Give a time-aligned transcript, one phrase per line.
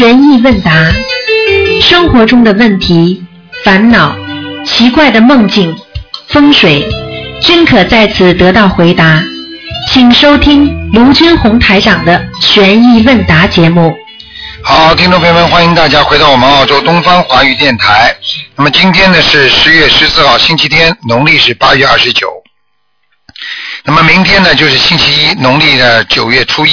[0.00, 0.90] 悬疑问答，
[1.82, 3.22] 生活中的问题、
[3.62, 4.16] 烦恼、
[4.64, 5.78] 奇怪的梦境、
[6.28, 6.82] 风水，
[7.42, 9.22] 均可在此得到回答。
[9.92, 13.94] 请收听卢军红台长的悬疑问答节目。
[14.62, 18.16] 好，听众朋友们，欢迎大家回到我们澳洲东方华语电台。
[18.56, 22.26] 那么今天呢是十月十四号，星期天，农历是八月二十九。
[23.84, 26.72] 那么明天呢就是星期一，农历的九月初一。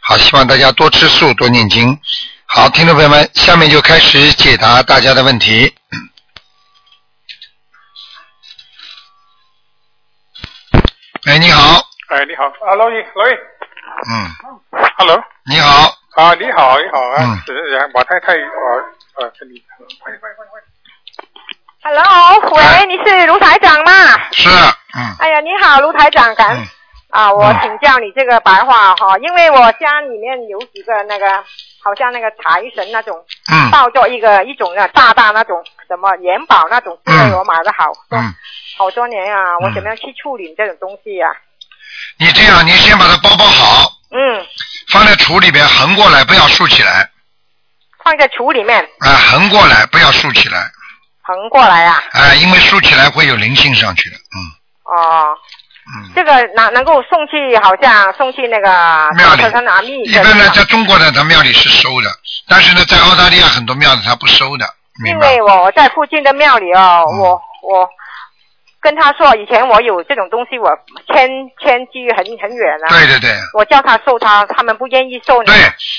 [0.00, 1.96] 好，希望大家多吃素，多念经。
[2.56, 5.74] 好，听众朋友们，下面就开始解答大家的问题。
[11.26, 13.32] 哎，你好，哎，你好，啊，老易，老易
[14.06, 14.30] 嗯
[14.96, 17.42] ，，Hello，你好，啊，你好，你好啊，嗯。
[17.44, 19.60] 是啊马太太，我呃跟你，
[20.00, 20.60] 快快快快
[21.82, 22.86] ，Hello，喂，哎。
[22.86, 23.90] 你是卢台长吗？
[24.30, 26.62] 是，嗯，哎呀，你好，卢台长，感、嗯。
[27.10, 27.58] 啊，我嗯。
[27.62, 31.44] 请教你这个白话哈，因为我家里面有几个那个，
[31.84, 33.14] 好像那个财神那种，
[33.52, 37.30] 嗯，抱着一个一种的大大那种什么元宝那种，因嗯。
[37.30, 38.34] 为我买的好多、嗯，
[38.78, 41.28] 好多年啊，我嗯怎么样去处理这种东西呀、
[42.18, 44.46] 你这样，你先把它包包好，嗯，
[44.88, 47.10] 放在橱里边，横过来，不要竖起来，
[48.02, 48.82] 放在橱里面？
[49.00, 50.70] 啊、横过来，不要竖起来，
[51.22, 54.38] 横过来啊，啊、因为竖起来会有灵性上去的，嗯。
[54.84, 55.36] 哦，
[55.86, 56.12] 嗯。
[56.14, 58.68] 这个能能够送去，好像送去那个
[59.16, 62.10] 庙里他拿密一般呢，在中国呢，他庙里是收的，
[62.48, 64.66] 但是呢，在澳大利亚很多庙子他不收的？
[65.06, 67.30] 因为我在附近的庙里哦，嗯我
[67.62, 67.88] 我
[68.80, 70.70] 跟他说，以前我有这种东西，我
[71.08, 71.26] 迁
[71.58, 72.88] 迁居很很远啊。
[72.90, 75.46] 对对对我叫他收他，他们不愿意收你。
[75.46, 75.56] 对，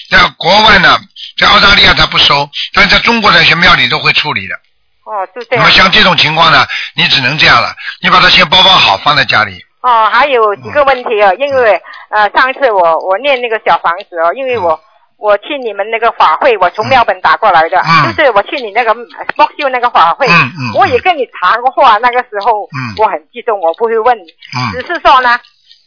[0.10, 0.98] 在国外呢，
[1.38, 4.56] 在澳大利亚他不收，但是在中国的一些庙里都会处理的。
[5.04, 5.70] 哦，就这样那么。
[5.72, 14.80] 像这种情况呢，你只能这样了，你把它先包包好放在家里，哦，还有几个问题哦，因为呃上次我我念那个小房子哦，因为我。
[15.18, 18.12] 我去你们那个法会，我从嗯庙本打过来的，嗯。
[18.14, 22.80] 就是我去你那个博秀那个法会，嗯嗯我也跟你谈过话，那个时候、嗯。
[23.00, 24.60] 我很激动，我不会问，嗯。
[24.74, 25.40] 只是说呢，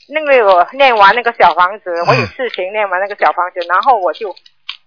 [0.08, 2.08] 因为我念完那个小房子，嗯。
[2.08, 4.30] 我有事情念完那个小房子，然后我就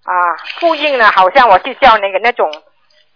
[0.04, 2.50] 啊复印了，好像我去叫那个那种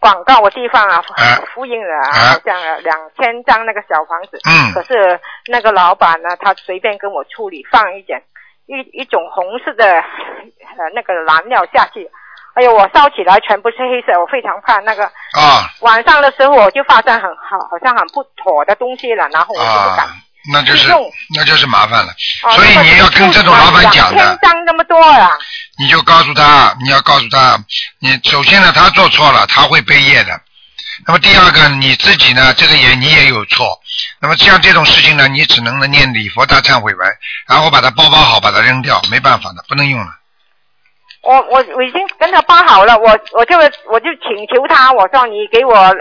[0.06, 8.22] 广告的地方啊，啊复印了，啊好像啊两千张那个小房子，嗯可是那个老板呢，他随便跟我处理，放一点
[8.68, 12.08] 一一种红色的呃那个燃料下去。
[12.54, 15.06] 哎呦，我烧起来全部是黑色，我非常怕那个。
[15.06, 20.06] 啊晚上的时候我就发现很好，好像很不妥的东西了，然后我就不敢。
[20.06, 20.14] 啊，
[20.54, 20.88] 那就是
[21.36, 22.12] 那就是麻烦了，
[22.44, 25.32] 哦所以你要跟这种老板讲两的千，张那么多啊！
[25.78, 27.58] 你就告诉他，你要告诉他，
[28.00, 30.40] 你首先呢，他做错了，他会背业的。
[31.06, 33.80] 那么第二个，你自己呢，这个也你也有错。
[34.20, 40.08] 那么像这种事情呢，你只能呢念礼佛大忏悔文，然后把它包包好，把它扔掉，没办法的，不能用了。
[41.22, 43.58] 我我我已经跟他包好了，我我就
[43.92, 45.94] 我就请求他，我说你给我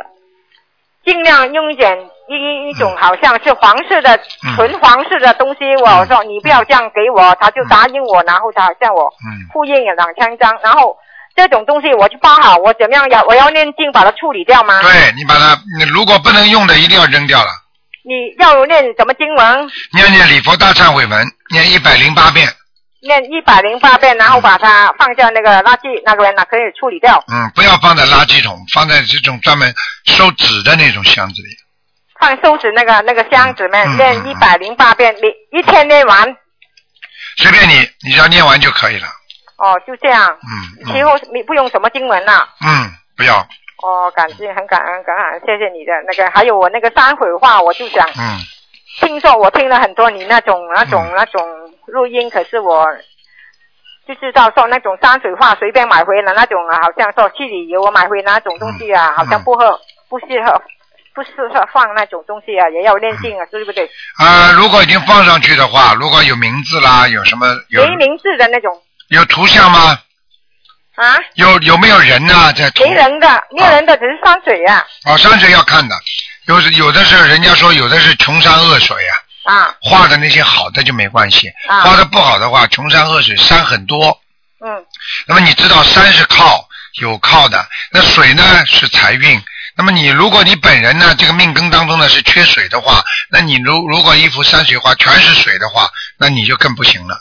[1.05, 1.99] 尽量用一点
[2.29, 10.97] 一一一种好像是黄色的、嗯纯黄色的东西，我我说你不要这样给我，他就答应我，然后他向我嗯，复印了两千张，然后
[11.35, 14.81] 这种东西我就包好，我怎么样要我要念经把它处理掉吗？
[14.83, 17.51] 对你把它，你如果不能用的，一定要扔掉了。
[18.07, 19.71] 你要念什么经文？
[19.93, 22.47] 念念礼佛大忏悔文，念一百零八遍，
[23.01, 29.75] 念一百零八遍，然后把它放在那个垃圾那个人呢可以处理掉，嗯，不要放在垃圾桶，放在这种专门
[30.05, 31.64] 收纸的那种箱子里。
[32.21, 36.37] 放收拾那个那个箱子里面念一百零八遍，你一天念完。
[37.37, 39.07] 随便你，你只要念完就可以了。
[39.59, 40.31] 哦，就这样。
[40.31, 42.49] 嗯其后你不用什么经文了。
[42.65, 43.39] 嗯，不要，
[43.83, 48.39] 哦，感谢，很感恩，感恩，谢谢你的那个，还有我那个山水画，我就想嗯。
[49.01, 51.15] 听说我听了很多你那种那种、嗯。
[51.17, 51.43] 那种
[51.87, 52.87] 录音，可是我
[54.07, 59.15] 就知道说那种山水画随便买回来那种啊，好像说去旅游我买回那种东西啊，嗯。
[59.17, 60.63] 好像不合不适合
[61.15, 63.89] 不适合放那种东西啊，也要练经啊，对不对？
[64.19, 69.99] 啊、如果已经放上去的话，如果有名字啦，有什么有没名字的那种有图像吗？
[70.97, 72.85] 啊，有有没有人呢、在图？
[72.85, 75.95] 没人的，没有人的，只是山水啊哦，山水要看的，
[76.47, 78.97] 有有的是人家说有的是穷山恶水
[79.45, 84.21] 啊，啊画的那些好的就没关系，啊画的不好的话，穷山恶水，山很多。
[84.65, 84.85] 嗯
[85.27, 86.67] 那么你知道山是靠
[87.01, 89.41] 有靠的，那水呢是财运。
[89.77, 95.89] 那么你如果你本人呢这个命根当中呢是缺水的话，那你如如果一幅山水画全是水的话，
[96.19, 97.21] 那你就更不行了。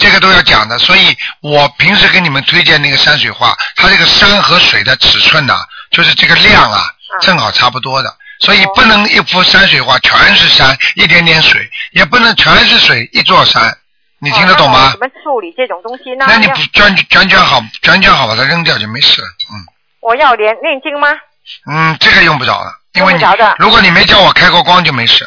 [0.00, 6.82] 这个都要讲的，所以我平时给你们推荐那个山水画，它这个山和水的尺寸呐、就是这个量啊，
[7.22, 8.16] 正好差不多的。
[8.40, 13.78] 所以不能一幅山水画全是山，一点点水，也不能全是水一座山，
[14.18, 15.00] 你听得懂吗怎？
[15.00, 16.26] 么处理这种东西呢？
[16.28, 19.28] 那你不卷卷卷好，卷卷好把它扔掉就没事了。
[19.28, 19.64] 嗯
[20.02, 21.08] 我要念念经吗？
[21.70, 23.22] 嗯，这个用不着了，因为你
[23.58, 25.26] 如果你没叫我开过光就没事。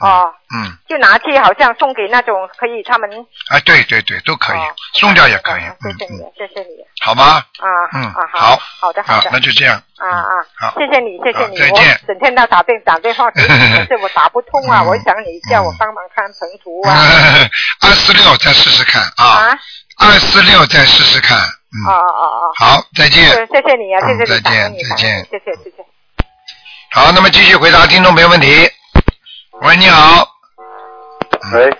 [0.00, 3.06] 哦，嗯，就拿去好像送给那种可以他们
[3.50, 5.60] 啊，对对对，都可以哦，送掉也可以。
[5.62, 6.68] 嗯谢谢你嗯，，谢谢你。
[7.02, 7.44] 好吗？
[7.58, 8.92] 啊，嗯啊，好好。
[8.94, 9.76] 的，好好的，，那就这样。
[9.98, 10.74] 啊啊，好。
[10.78, 12.00] 谢谢你，谢谢你，再见。
[12.08, 14.86] 整天到打电打电话给你， 可是我打不通啊，嗯。
[14.86, 16.96] 我想你叫我帮忙看成图啊，
[17.84, 19.58] 二四六再试试看啊，啊，
[19.98, 21.38] 二四六再试试看。
[21.70, 23.22] 哦嗯，哦哦哦，好，再见。
[23.30, 25.84] 是谢谢你啊，谢谢你，嗯再见再见谢谢谢谢。
[26.92, 28.48] 好，那么继续回答听众朋友问题。
[29.62, 30.26] 喂，你好。
[31.54, 31.70] 喂，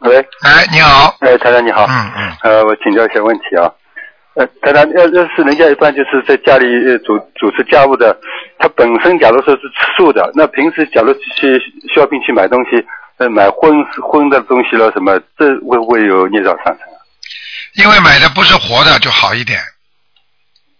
[0.00, 1.16] 喂，哎，你好。
[1.20, 2.36] 哎，台长你好，嗯嗯。
[2.42, 3.72] 呃，我请教一些问题啊。
[4.34, 8.14] 呃，太太，要要是人家一般就是在家里呃主主持家务的，
[8.58, 11.58] 他本身假如说是吃素的，那平时假如去
[11.94, 12.86] shopping 去买东西，
[13.18, 13.72] 呃，买荤
[14.02, 16.91] 荤的东西了什么，这会不会有孽障上升
[17.74, 19.60] 因为买的不是活的就好一点，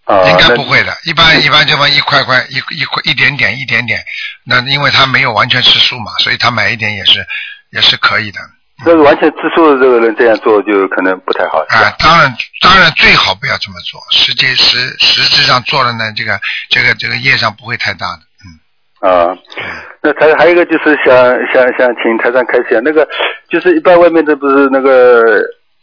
[0.04, 0.16] 啊？
[0.16, 0.96] 啊，应该不会的。
[1.04, 3.98] 一般一般就么一块块一一块一点点一点点，
[4.44, 7.26] 那因为他没有完全吃素嘛，所以他买一点也是
[7.70, 8.38] 也是可以的。
[8.84, 18.22] 那个完全吃素的这个人这样做就可能不太好，啊？，当然当然最好不要这么做，实际实实质上做了呢，这个这个这个业障不会太大的。
[19.04, 19.38] 嗯，啊，
[20.02, 21.14] 那台还有一个就是想
[21.52, 23.08] 想想请台上开始讲那个，
[23.48, 25.40] 就是一般外面的不是那个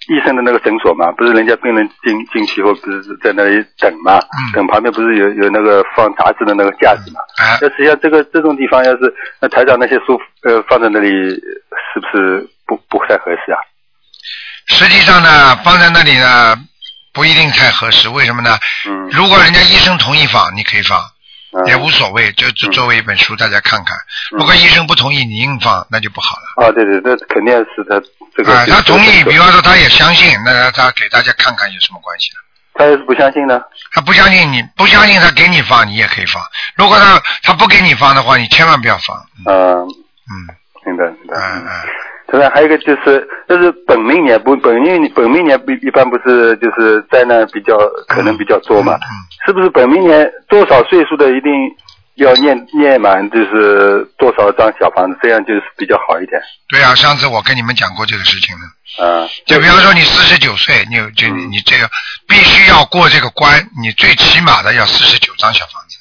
[0.09, 7.19] 医生的那个诊所嘛，不是人家病人进进去后不是在那里等嘛，嗯等旁边不是有有那个放杂志的那个架子嘛？
[7.37, 13.61] 哎、那实际上这个这种地方要是那台长那些书呃放在那里，是不是不不太合适啊？
[14.67, 16.55] 实际上呢，放在那里呢
[17.13, 18.57] 不一定太合适，为什么呢？
[18.87, 20.97] 嗯如果人家医生同意放，你可以放，
[21.53, 23.95] 嗯也无所谓，就就作为一本书大家看看。
[24.33, 26.65] 嗯如果医生不同意，你硬放那就不好了。
[26.65, 27.95] 啊，对对，那肯定是他
[28.35, 28.53] 这个。
[28.53, 32.39] 啊，他同意，比方方说他也相信，那他给大家看看有什么关系呢？
[32.75, 33.61] 他要是不相信呢？
[33.93, 36.41] 他不相信你，不相信他给你放，你也可以放。
[36.75, 39.17] 如果他他不给你放的话，你千万不要放。
[39.47, 40.33] 嗯，嗯
[40.85, 41.35] 明白明白。
[41.35, 41.69] 嗯嗯，
[42.31, 47.75] 当然还有一个就是，就是本命年不本命本命年不一般不是就是灾难比较
[48.07, 48.95] 可能比较多嘛？
[48.95, 51.51] 嗯是不是本命年多少岁数的一定
[52.19, 56.39] 要念念满就是多少张小房子，这样就是比较好一点
[56.69, 58.65] 对啊，上次我跟你们讲过这个事情了。
[59.05, 59.27] 啊？
[59.45, 61.89] 就比方说你四十九岁，你就你你这个
[62.27, 65.97] 必须要过这个关，你最起码的要四十九张小房子，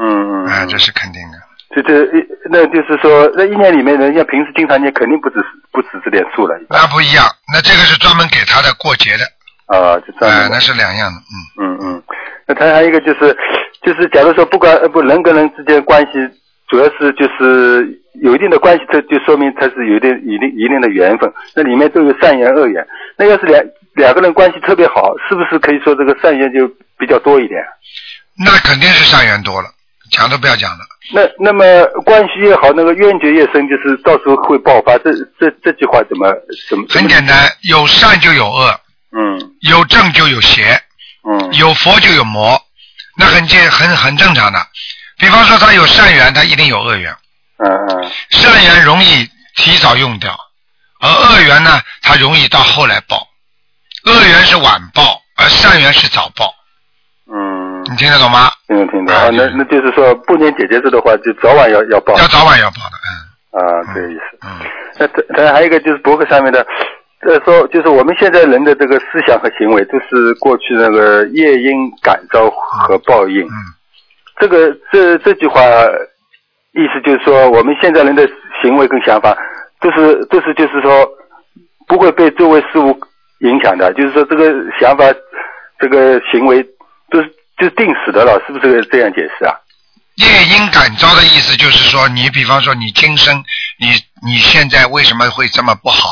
[0.00, 1.38] 嗯嗯，哎，嗯这是肯定的。
[1.74, 5.36] 这这一那就是说，那一年里面人家平时经常念，肯定不止
[5.70, 9.24] 不止这点数了那不一样，那这个是专门给他的过节的，
[9.66, 11.34] 啊，就这样哎，那是两样的，嗯。
[11.60, 12.02] 嗯嗯，
[12.46, 13.36] 那他还有一个就是，
[13.82, 16.12] 就是假如说不管呃不人跟人之间关系，
[16.68, 22.86] 主要是就是有一定的关系，这就说明他是有一定一定一定的缘分，那里面都有善缘恶缘。
[23.16, 23.62] 那要是两
[23.94, 27.62] 两个人关系特别好，是不是可以说这个善缘就比较多一点？
[28.44, 29.68] 那肯定是善缘多了，
[30.10, 30.78] 讲都不要讲了。
[31.10, 31.64] 那那么
[32.04, 34.98] 关系越好，那个冤结越深，就是到时候会爆发。
[34.98, 35.10] 这
[35.40, 36.30] 这这句话怎么
[36.68, 36.84] 怎么？
[36.90, 38.70] 很简单，有善就有恶，
[39.16, 40.62] 嗯有正就有邪，
[41.26, 42.60] 嗯有佛就有魔，
[43.18, 44.64] 那很正很很正常的。
[45.18, 47.12] 比方说他有善缘，他一定有恶缘。
[47.58, 50.38] 嗯嗯善缘容易提早用掉，
[51.00, 53.26] 而恶缘呢，它容易到后来报。
[54.04, 56.54] 恶缘是晚报，而善缘是早报。
[57.30, 58.52] 嗯，你听得懂吗？
[58.68, 62.96] 听得听得啊啊，那那就是说不念姐姐字的话，就早晚要要报要早晚要报的，
[63.58, 64.38] 嗯啊，这个意思。
[64.42, 64.66] 嗯嗯。
[65.00, 66.64] 那这这还有一个就是博客上面的，
[67.20, 73.42] 呃，说就是我们现在人的这个思想和行为，都是过去那个业因感召和报应。
[73.42, 73.54] 嗯，
[74.38, 75.60] 这个这这句话
[76.72, 78.24] 意思就是说，我们现在人的
[78.62, 79.36] 行为跟想法，
[79.80, 81.08] 都是都是就是说
[81.88, 82.96] 不会被周围事物
[83.40, 85.04] 影响的，就是说这个想法、
[85.80, 86.62] 这个行为
[87.10, 89.52] 都是就定死的了，是不是这样解释啊？
[90.14, 93.36] 夜因感召的意思就是说，你比方说你今生，
[93.80, 93.88] 你
[94.24, 96.06] 你现在为什么会这么不好？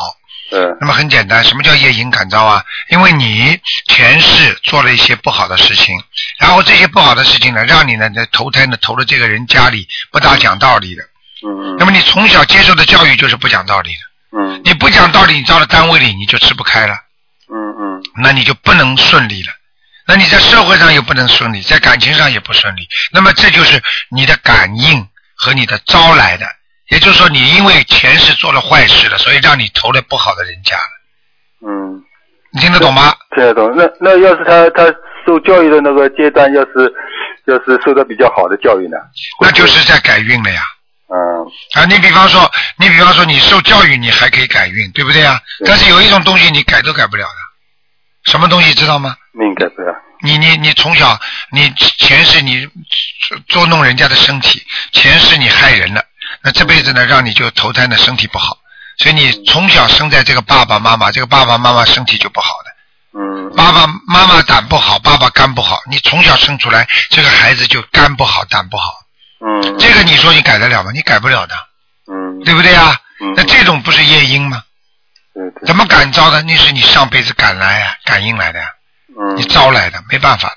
[0.53, 2.65] 嗯那么很简单，什么叫业因感召啊？
[2.89, 5.95] 因为你前世做了一些不好的事情，
[6.39, 11.03] 然后这些不好的事情呢，让你呢在投胎呢投了这个人家里不大讲道理的。
[11.47, 16.95] 嗯那么你从小接受的教育就是不讲道理的，嗯你不讲道理，你到了单位里你就吃不开了，
[17.53, 19.53] 嗯嗯那你就不能顺利了。
[20.07, 26.47] 那你在社会上又不能顺利，在感情上也不顺利，那么这就是你的感应和你的招来的。
[26.91, 31.69] 也就是说，你因为前世做了坏事了，所以让你投了不好的人家了。
[31.69, 32.03] 嗯。
[32.53, 33.15] 你听得懂吗？
[33.35, 33.75] 听得懂。
[33.77, 34.87] 那那要是他他
[35.27, 36.91] 受教育的那个阶段，要是
[37.45, 38.97] 要是受到比较好的教育呢？
[39.43, 40.63] 那就是在改运了呀。
[41.09, 45.39] 嗯啊，你比方说，你比方说你受教育，你还可以改运，对不对啊？
[45.59, 49.15] 对但是有一种东西你改都改不了的，什么东西知道吗？
[49.33, 49.95] 命改不了。
[50.23, 51.19] 你你你从小
[51.53, 52.67] 你前世你
[53.29, 54.63] 捉捉弄人家的身体，
[54.93, 56.03] 前世你害人了，
[56.47, 58.57] 那这辈子呢让你就投胎呢身体不好，
[58.99, 62.71] 所以你从小生在这个爸爸妈妈，这个爸爸妈妈身体就不好的。
[63.19, 68.93] 嗯爸爸妈妈胆不好，爸爸肝不好，你从小生出来，这个孩子就肝不好，胆不好，
[69.45, 70.93] 嗯这个你说你改得了吗？
[70.95, 71.55] 你改不了的，
[72.07, 72.97] 嗯对不对啊？
[73.21, 74.63] 嗯那这种不是业因吗？
[75.35, 76.43] 对对怎么感召的？
[76.43, 78.67] 那是你上辈子赶来呀、感应来的呀，
[79.19, 80.57] 嗯你招来的，没办法的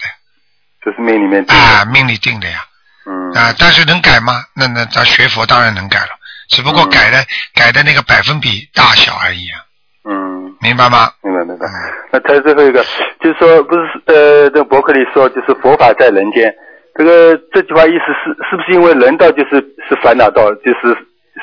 [0.86, 2.64] 这是命里面定的啊，命里定的呀
[3.10, 3.52] 嗯啊。
[3.58, 4.46] 但是能改吗？
[4.56, 6.14] 那那咱学佛当然能改了，
[6.50, 7.18] 只不过嗯改的
[7.56, 9.66] 改的那个百分比大小而已啊，
[10.06, 11.12] 嗯明白吗？
[11.24, 11.66] 明白明白。
[12.12, 12.86] 那他最后一个
[13.20, 16.54] 就是说，不是呃，这博客里说就是佛法在人间，
[16.96, 19.56] 这个这句话意思是是不是因为人道就是
[19.88, 20.96] 是烦恼道，就是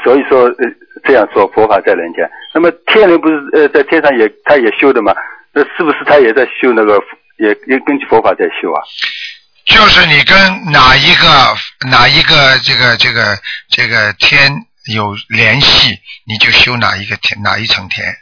[0.04, 0.64] 所以说呃
[1.04, 2.28] 这样说佛法在人间。
[2.54, 5.14] 那么天人不是呃在天上也他也修的嘛？
[5.52, 7.00] 那是不是他也在修那个
[7.38, 8.82] 也也根据佛法在修啊？
[9.66, 11.56] 就是你跟哪一个
[11.88, 18.16] 哪一个这个这个这个天有联系，你就修哪一个天哪一层天。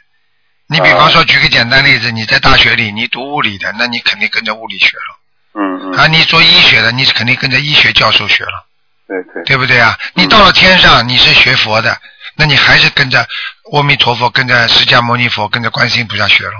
[0.67, 8.65] 你比方说，举个简单例子，你在大学里你读物理的，那你肯定跟着物理学了；嗯嗯，啊，你做医学的，你肯定跟着医学教授学了，
[9.07, 9.95] 对对，对不对啊？
[10.15, 11.95] 你到了天上，你是学佛的，
[12.35, 13.27] 那你还是跟着
[13.71, 16.53] 阿弥陀佛、跟着释迦牟尼佛、跟着观世音菩萨学了。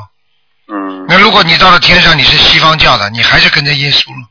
[0.72, 1.06] 嗯。
[1.08, 4.28] 那如果你到了天上，你是西方教的，你还是跟着耶稣了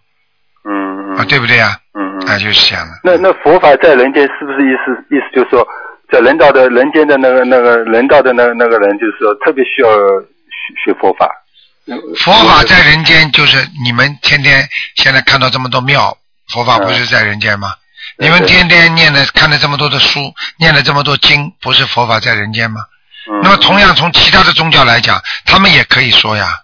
[1.18, 1.76] 啊，对不对啊？
[1.94, 2.92] 嗯嗯啊，就是这样的。
[3.04, 5.66] 那那佛法在人间是不是意思意思就是说，
[6.10, 11.28] 在人道的人间的那个那个人道的那那个人，就是说特别需要学学佛法。
[12.16, 14.66] 佛法在人间，就是你们天天
[14.96, 16.16] 现在看到这么多庙，
[16.48, 17.68] 佛法不是在人间吗？
[17.68, 17.80] 嗯
[18.16, 20.20] 你们天天念的、看了这么多的书，
[20.58, 22.80] 念了这么多经，不是佛法在人间吗？
[23.28, 26.60] 嗯那么同样从其他的宗教来讲，他们也可以说呀，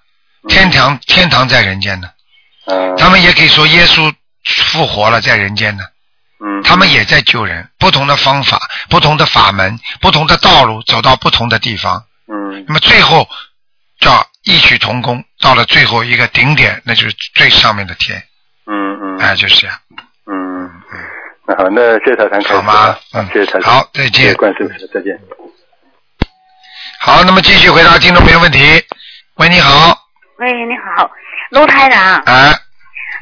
[0.49, 2.09] 天堂天堂在人间呢，
[2.67, 4.13] 嗯他们也可以说耶稣
[4.71, 5.83] 复活了在人间呢，
[6.45, 6.63] 嗯。
[6.63, 8.59] 他们也在救人，不同的方法、
[8.89, 12.65] 不同的法门、不同的道路，走到不同的地方，嗯。
[12.67, 13.29] 那么最后
[13.99, 18.23] 叫异曲同工，到了最后一个顶点，那就是最上面的天，
[18.67, 19.19] 嗯嗯。
[19.19, 19.77] 哎，就是这样，
[20.27, 20.65] 嗯。
[20.67, 20.71] 嗯，
[21.47, 22.55] 那好，那谢谢台长开始。
[22.55, 22.73] 好吗？
[22.73, 22.99] 啊？
[23.15, 23.27] 嗯。
[23.33, 24.13] 谢谢台长，好再见。
[24.13, 25.19] 谢谢关师傅，再见。
[27.01, 28.59] 好，那么继续回答听众朋友问题。
[29.37, 29.97] 喂，你好，
[30.39, 31.11] 喂，你好，
[31.51, 32.53] 卢台长，哎，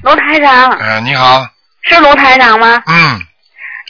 [0.02, 0.70] 卢台长。
[0.72, 1.46] 呃，你好，
[1.82, 2.82] 是卢台长吗？
[2.86, 3.20] 嗯。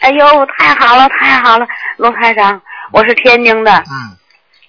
[0.00, 2.60] 哎呦，太好了，太好了，卢台长，
[2.92, 4.16] 我是天津的，嗯。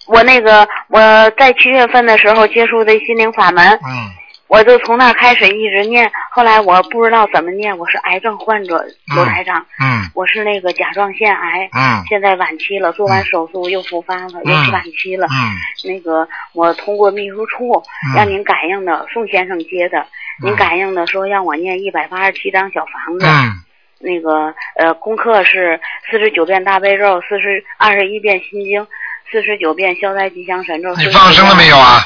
[0.07, 0.99] 我那个我
[1.37, 4.11] 在七月份的时候接触的心灵法门，嗯。
[4.47, 8.83] 我就从那开始一直念，后来我不知道怎么念，我是癌症患者，
[9.15, 10.09] 卢台长，嗯。
[10.15, 12.03] 我是那个甲状腺癌，嗯。
[12.09, 15.27] 现在晚期了，做完手术又复发了，又是晚期了。
[15.27, 15.53] 嗯。
[15.85, 18.15] 那个我通过秘书处嗯。
[18.15, 20.03] 让您感应的，宋先生接的，
[20.41, 23.63] 您感应的说让我念一百八十七张小房子，嗯
[24.01, 25.77] 那个呃功课是
[26.09, 28.87] 四十九遍大悲咒，四十二十一遍心经，
[29.29, 30.95] 四十九遍消灾吉祥神咒。
[30.95, 31.99] 你放生了没有啊？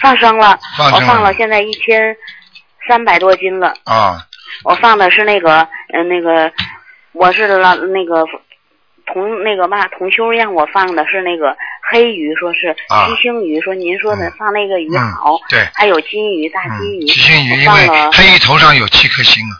[0.00, 2.16] 放生了，放生了我放了，现在一千
[2.88, 3.74] 三百多斤了。
[3.84, 4.26] 啊，
[4.64, 6.50] 我放的是那个，呃，那个，
[7.12, 8.24] 我是拉那个
[9.12, 11.56] 同那个嘛同修让我放的是那个
[11.90, 19.56] 黑鱼，说是啊七星鱼，说您说的嗯放那个鱼嗯好，对，还有金鱼、大金嗯，鱼，七星鱼，因为黑鱼头上有七颗星啊，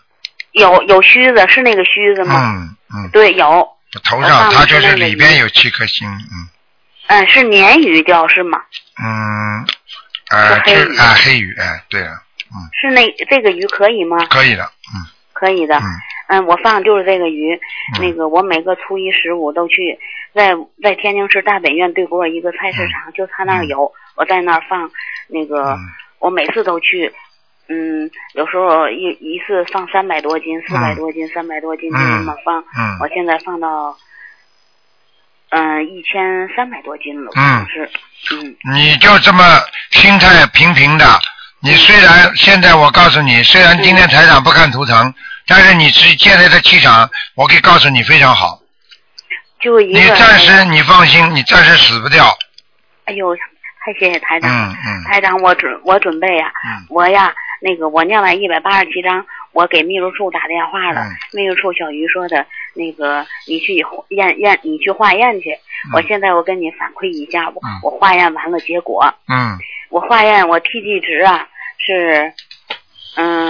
[0.52, 2.35] 有有须子，是那个须子吗？
[2.55, 3.69] 嗯嗯，对，有，
[4.05, 6.49] 头上它就是里边有七颗星，嗯
[7.09, 8.61] 嗯，是鲶鱼钓是吗？
[9.02, 9.64] 嗯，
[10.31, 12.11] 呃，是黑鱼啊黑鱼，哎，对了，
[12.81, 14.19] 是那这个鱼可以吗？
[14.31, 14.64] 可以的，
[14.95, 15.85] 嗯可以的，嗯
[16.28, 17.54] 嗯，我放就是这个鱼，
[17.97, 19.99] 嗯那个我每个初一十五都去，
[20.35, 24.90] 在在天津市大本院对过一个菜市场，就他那儿有，我在那儿放
[25.28, 25.78] 那个，嗯
[26.18, 27.12] 我每次都去，
[27.68, 33.97] 嗯，有时候一一次放三百多斤、四百嗯多斤、三百多斤就嗯那么放，嗯我现在放到，
[35.50, 37.90] 嗯，一千三百多斤了，嗯是，
[38.35, 39.42] 嗯你就这么
[39.92, 41.06] 心态平平的。
[41.61, 45.12] 你虽然现在我告诉你，虽然今天台长不看图腾，
[45.49, 48.61] 但是你是现在的气场，我可以告诉你非常好。
[49.61, 52.25] 就一个，暂时你放心，你暂时死不掉。
[53.07, 54.73] 哎呦，太谢谢台长了。
[54.73, 61.00] 嗯嗯台长，我准我准备呀、嗯我呀，那个我念完一百八十七章，我给秘书处打电话了。
[61.00, 63.75] 嗯秘书处小鱼说的，那个你去
[64.11, 65.57] 验验，你去化验去。
[65.95, 72.33] 我现在我跟你反馈一下，我、嗯我化验完了结果，嗯我化验我 TG 值啊是，
[73.17, 73.48] 嗯，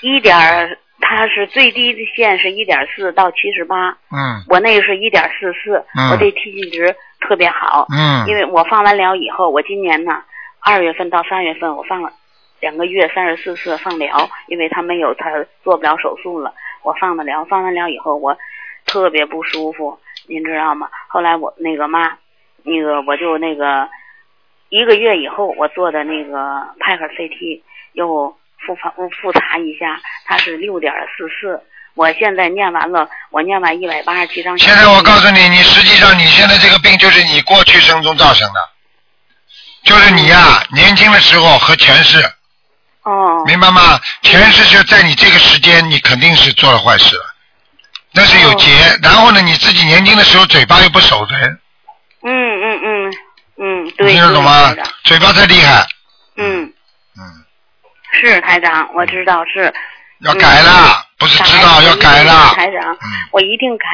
[0.00, 7.86] 一点儿，它是最低的线是一点四到七十八，嗯我那个是一点四四，嗯我这 T G 值特别好。
[7.90, 10.22] 嗯因为我放完疗以后，我今年呢
[10.60, 12.12] 二月份到三月份我放了
[12.60, 15.30] 两个月三十四次放疗，因为他没有他
[15.64, 16.52] 做不了手术了，
[16.82, 18.36] 我放的疗，放完疗以后我
[18.86, 20.88] 特别不舒服，您知道吗？
[21.08, 22.16] 后来我那个妈，
[22.62, 23.88] 那个我就那个
[24.68, 28.36] 一个月以后我做的那个派克 CT 又
[28.66, 31.62] 复查复查一下，它是六点四四。
[31.94, 34.56] 我现在念完了，我念完一百八十七张。
[34.58, 38.68] 现在我告诉你，你实际上你现在这个病就是你过去生中造成的，
[39.84, 42.22] 就是你呀、年轻的时候和前世，
[43.02, 44.00] 哦，明白吗？
[44.22, 47.24] 前世就在你这个时间，你肯定是做了坏事了，
[48.12, 48.70] 那是有劫。
[49.02, 51.58] 然后呢，你自己年轻的时候嘴巴又不守的人，
[52.22, 52.30] 嗯
[52.62, 53.12] 嗯嗯
[53.56, 54.74] 嗯，你对，听得懂吗？
[55.04, 55.86] 嘴巴太厉害，
[56.36, 56.72] 嗯，
[57.18, 57.44] 嗯，
[58.12, 59.72] 是台长，我知道是。
[60.20, 62.52] 要改了，不是知道要改了。
[62.54, 63.86] 台长，嗯我一定改。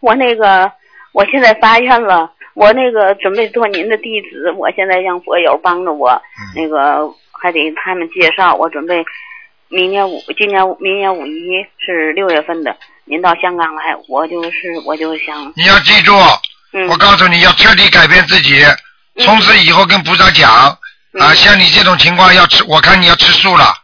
[0.00, 0.70] 我那个，
[1.12, 9.02] 我现在发愿了，我那个准备做您的弟子，我现在让佛友帮着我，嗯那个还得他们介绍，我准备
[9.68, 12.76] 明年五，今年明年五一是六月份的，
[13.06, 16.12] 您到香港来，我就是我就想，你要记住，
[16.74, 18.62] 嗯，我告诉你要彻底改变自己，
[19.20, 20.50] 从此以后跟菩萨讲
[21.20, 23.74] 啊，嗯像你这种情况要吃，我看你要吃素了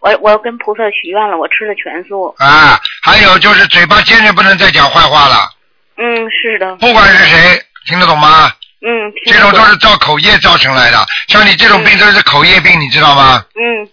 [0.00, 2.78] 我我跟菩萨许愿了，我吃的全素，啊。
[3.02, 5.50] 还有就是嘴巴坚决不能再讲坏话了，
[5.96, 8.52] 嗯，是的，不管是谁，听得懂吗？
[8.86, 13.44] 嗯，这种都是造口业造成来的，像你这种病都是口业病，你知道吗？
[13.54, 13.88] 嗯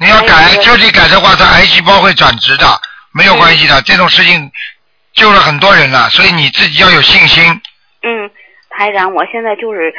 [0.00, 2.80] 你要改彻底改的话，它癌细胞会转殖的，
[3.12, 3.82] 没有关系的。
[3.82, 4.48] 这种事情
[5.12, 7.44] 救了很多人了，所以你自己要有信心。
[8.04, 8.30] 嗯，
[8.70, 9.92] 台长，我现在就是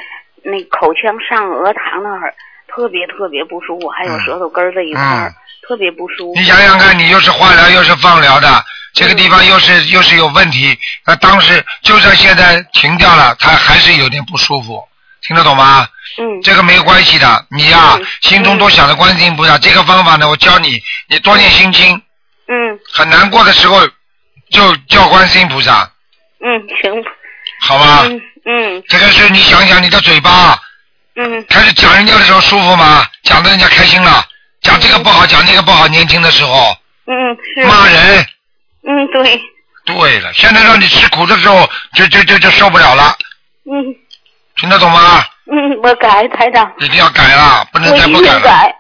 [0.50, 2.34] 那口腔上颚膛那儿
[2.68, 5.34] 特别特别不舒服，还有嗯舌头根儿这一块儿、嗯
[5.68, 6.40] 特别不舒服。
[6.40, 10.76] 你想想看，你又是化疗又是放疗的，这个地方又是又是有问题，
[11.06, 14.84] 那当时就算现在停掉了，他还是有点不舒服，
[15.22, 15.88] 听得懂吗？
[16.18, 19.60] 嗯这个没关系的，你呀、嗯心中多想着观世音菩萨。
[19.60, 21.96] 这个方法呢，我教你，你多念心经，
[22.48, 23.86] 嗯很难过的时候
[24.50, 25.88] 就叫观世音菩萨，
[26.40, 26.48] 嗯，
[26.82, 26.92] 行。
[27.62, 28.06] 好吧？
[28.06, 28.20] 嗯
[28.52, 30.60] 嗯这个是你想想你的嘴巴，
[31.16, 33.06] 嗯开始讲人家的时候舒服吗？
[33.24, 34.26] 讲的人家开心了，
[34.64, 37.14] 讲这个不好，讲那个不好，年轻的时候嗯
[37.56, 37.64] 是。
[37.68, 38.26] 骂人。
[38.88, 39.40] 嗯对
[39.86, 43.16] 对了，现在让你吃苦的时候，就就就就受不了了，
[43.70, 43.96] 嗯
[44.56, 45.24] 听得懂吗？
[45.52, 48.40] 嗯我改台长，一定要改了，不能再不改了。
[48.42, 48.76] 改。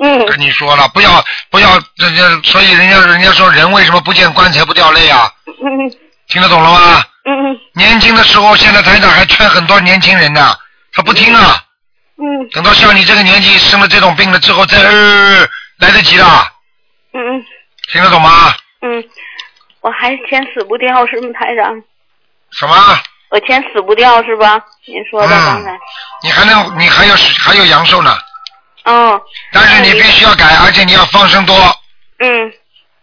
[0.00, 5.30] 嗯，嗯跟你说了，不要不要，人家所以人家人家说人为什么不见棺材不掉泪啊？
[5.46, 5.92] 嗯
[6.28, 7.02] 听得懂了吗？
[7.24, 10.54] 嗯年轻的时候，现在台长还劝很多年轻人呢，
[10.92, 11.62] 他不听啊。
[12.16, 15.46] 嗯等到像你这个年纪生了这种病了之后，再呃
[15.78, 16.24] 来得及的，
[17.12, 17.44] 嗯嗯
[17.92, 18.52] 听得懂吗？
[18.82, 19.04] 嗯，
[19.80, 21.82] 我还钱死不掉是吗，台长？
[22.52, 22.74] 什么？
[23.30, 24.60] 我钱死不掉是吧？
[24.86, 25.78] 您说的刚才。
[26.22, 28.14] 你还能你还有还有阳寿呢，
[28.84, 29.20] 哦。
[29.52, 31.54] 但是你必须要改，而且你要放生多，
[32.18, 32.52] 嗯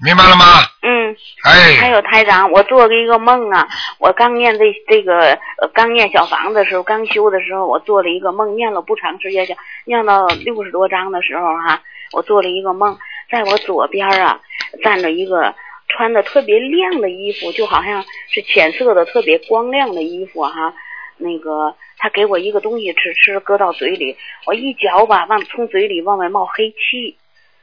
[0.03, 0.45] 明白了吗？
[0.81, 1.15] 嗯。
[1.43, 3.67] 哎还哎，有台长，我做了一个梦啊，
[3.99, 5.31] 我刚念这这个
[5.61, 9.55] 呃刚念小房子的时候，刚修的时候，我做了一个梦，念了不长时间，就
[9.85, 11.81] 念到六十多章的时候哈、
[12.13, 12.97] 我做了一个梦，
[13.31, 14.41] 在我左边啊
[14.83, 15.55] 站着一个
[15.87, 20.73] 穿的特别亮的衣服，就好像是浅色的特别光亮的衣服哈、
[21.17, 27.17] 那个他给我一个东西吃，吃搁到嘴里，我一嚼吧，往从嘴里往外冒黑气。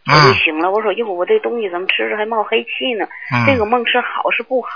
[0.06, 3.06] 我就嗯醒了，我说哟，我这东西怎么吃着还冒黑气呢？
[3.32, 4.68] 嗯这个梦是好是不好？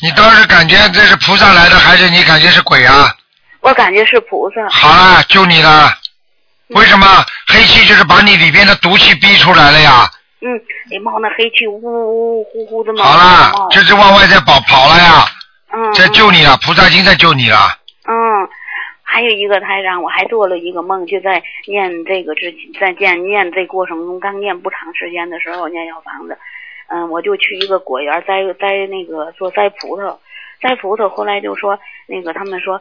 [0.00, 3.12] 你当时感觉这是菩萨来的，还是你感觉是鬼啊？
[3.60, 4.68] 我感觉是菩萨。
[4.68, 5.90] 好了，救你了。
[6.68, 7.06] 为什么
[7.48, 10.08] 黑气就是把你里边的毒气逼出来了呀？
[10.40, 10.46] 嗯，
[10.90, 13.02] 你冒那黑气，呜呜呜呼呼的冒。
[13.02, 15.26] 好了冒，这是往外在跑跑了呀，
[15.72, 17.58] 嗯，在救你了，菩萨已经在救你了。
[18.06, 18.14] 嗯，
[19.18, 26.38] 还有一个台长，我还做了一个梦，就在念这个之在念念这过程中，刚念不长时间的时候，念小房子，
[26.86, 30.18] 嗯，我就去一个果园摘摘那个说摘葡萄，
[30.60, 32.80] 摘葡萄，后来就说那个他们说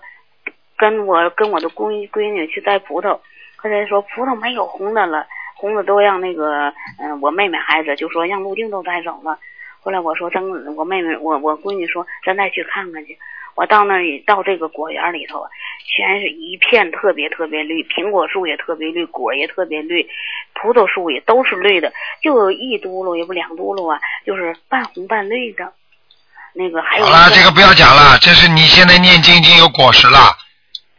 [0.78, 3.18] 跟我跟我的闺闺女去摘葡萄，
[3.56, 9.40] 后来说葡萄没有红的了，红的都让那个嗯、我妹妹孩子就说让陆静都带走了。
[9.80, 13.18] 后来我说咱我妹妹我我闺女说咱再去看看去。
[13.58, 15.50] 我到那里到这个果园里头啊，
[15.84, 20.08] 全是一片特别特别绿，苹果树也特别绿，果也特别绿，
[20.54, 21.92] 葡萄树也都是绿的，
[22.22, 25.74] 就有一嘟噜也不两嘟噜啊，就是半红半绿的。
[26.54, 30.38] 那个还有好了，这个不要讲了，这是你现在念经已经有果实了，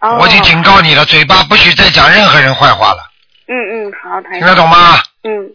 [0.01, 2.99] 哦、我已经警告你了，嘴巴不许再讲任何人坏话了，
[3.47, 3.55] 嗯
[3.88, 4.99] 嗯，好，台听得懂吗？
[5.23, 5.47] 嗯，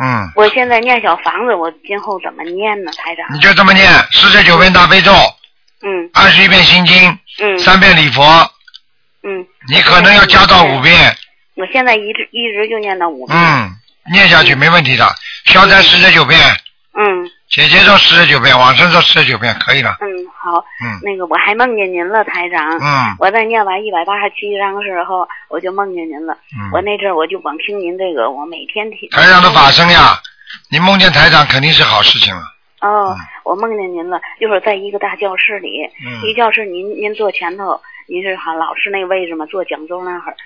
[0.00, 3.26] 嗯，我现在念小房子，我今后怎么念呢，台长？
[3.34, 5.12] 你就这么念，四十九遍大悲咒，
[5.84, 8.22] 嗯二十一遍心经，嗯三遍礼佛，
[9.22, 11.16] 嗯，你可能要加到五遍，
[11.54, 13.38] 我现在一直一直就念到五遍。
[13.38, 13.70] 嗯，
[14.12, 15.06] 念下去没问题的。
[15.46, 16.40] 消灾四十九遍，
[16.96, 19.96] 嗯姐姐做四十九遍，往生做四十九遍，可以了。
[20.00, 20.58] 嗯，好。
[20.82, 22.60] 嗯那个我还梦见您了，台长。
[22.80, 26.34] 嗯我在念完一百八十七章的时候，我就梦见您了。
[26.56, 29.08] 嗯我那阵儿我就光听您这个，我每天听。
[29.10, 30.18] 台长的法声呀，
[30.70, 32.42] 你梦见台长肯定是好事情了。
[32.84, 40.36] 哦嗯，我梦见您了，就是在一个大教室里，嗯一教室您您坐前头，您是哈老师那个位置嘛，坐讲座那会儿，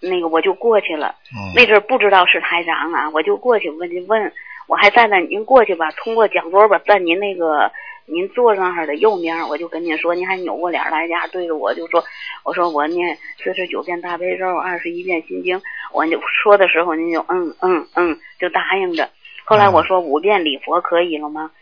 [0.00, 1.14] 那个我就过去了。
[1.34, 4.32] 嗯那阵儿不知道是台长啊，我就过去问您问，
[4.66, 7.70] 我还站在您过去吧，通过讲桌吧，在您那个
[8.06, 12.02] 您坐那儿的右面，我就跟您说，您还扭过脸来家对着我就说，
[12.42, 15.60] 我说我念四十九遍大悲咒，二十一遍心经，
[15.92, 19.10] 我就说的时候您就嗯嗯嗯就答应着。
[19.44, 21.50] 后来我说五遍礼佛可以了吗？
[21.52, 21.56] 嗯、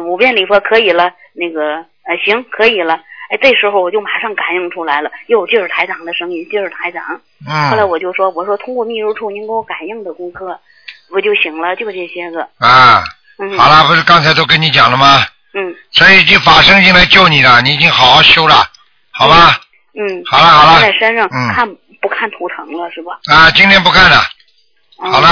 [0.00, 3.00] 五遍礼佛可以了，那个呃行可以了。
[3.28, 7.02] 哎，这时候我就马上感应出来了，哟，就是台长的声音，就是台长。
[7.46, 10.58] 嗯后来嗯我就说，我说通过秘书处您给我感应的功课，
[11.10, 12.48] 我就醒了，就这些个。
[12.58, 13.02] 啊，
[13.38, 15.24] 嗯，好了，不是刚才都跟你讲了吗？
[15.54, 18.56] 嗯所以已经法身进来救你了，你已经好好修了，
[19.10, 19.58] 好吧？
[19.98, 20.22] 嗯。
[20.26, 21.68] 好了好了在山上嗯看
[22.00, 23.18] 不看图腾了是吧？
[23.32, 24.18] 啊，今天不看了，
[25.02, 25.28] 嗯好了，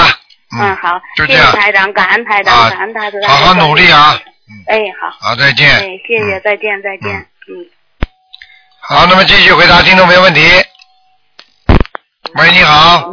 [0.59, 4.19] 嗯，好，谢就这样谢台长，感恩台啊长，感恩台长，好好努力啊！
[4.67, 5.67] 哎，好，好，再见。
[5.69, 7.11] 哎，谢谢，嗯再见，再见，
[7.49, 7.65] 嗯。
[8.81, 10.41] 好，那么继续回答听众朋友问题。
[12.35, 13.11] 喂，你好。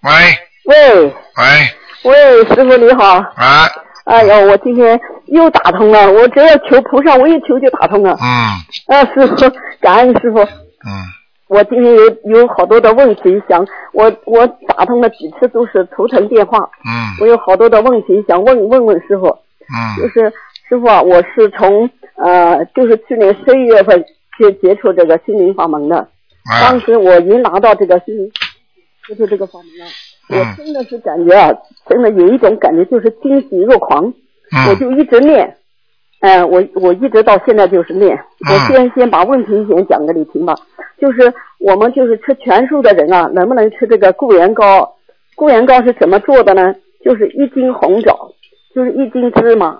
[0.00, 3.16] 喂喂喂，喂，师傅你好！
[3.36, 3.68] 啊，
[4.04, 8.16] 哎呦，我今天又打通了，我只要求菩萨，我一求就打通了。
[8.20, 9.34] 嗯啊，师傅，
[9.80, 10.38] 感恩师傅。
[10.40, 11.04] 嗯，
[11.48, 17.16] 我今天有有好多的问题想，我我打通了几次都是头疼电话，嗯。
[17.20, 20.32] 我有好多的问题想问问问师傅，就嗯是
[20.68, 24.04] 师傅啊，我是从呃，就是去年十一月份
[24.38, 28.30] 接接触这个心灵法门的，啊当时我一拿到这个心灵
[29.06, 29.86] 接触这个法门了，
[30.38, 31.50] 我嗯真的是感觉啊，
[31.88, 35.56] 真的有一种感觉就是惊喜若狂，我嗯就一直念，
[36.20, 38.16] 嗯、我我一直到现在就是念。
[38.16, 40.54] 嗯我先先把问题先讲给你听吧，
[41.00, 44.96] 就是我们就是吃全素的人啊，能不能吃这个固元膏？
[45.34, 46.74] 固元膏是怎么做的呢？
[47.04, 48.32] 就是一斤红枣，
[48.74, 49.78] 就是一斤芝麻，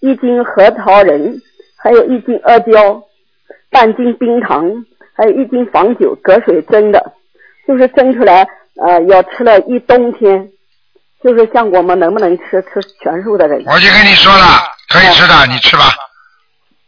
[0.00, 1.40] 一斤核桃仁，
[1.76, 3.02] 还有一斤阿胶，
[3.70, 7.12] 半斤冰糖，还有一斤黄酒，隔水蒸的，
[7.66, 8.46] 就是蒸出来，
[8.80, 10.48] 呃，要吃了一冬天。
[11.22, 13.62] 就是像我们能不能吃吃全素的人？
[13.66, 14.46] 我就跟你说了，
[14.90, 15.84] 可以吃的，你吃吧，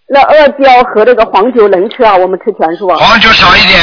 [0.08, 2.16] 那阿胶和这个黄酒能吃啊？
[2.16, 2.98] 我们吃全素啊？
[2.98, 3.80] 黄酒少一点，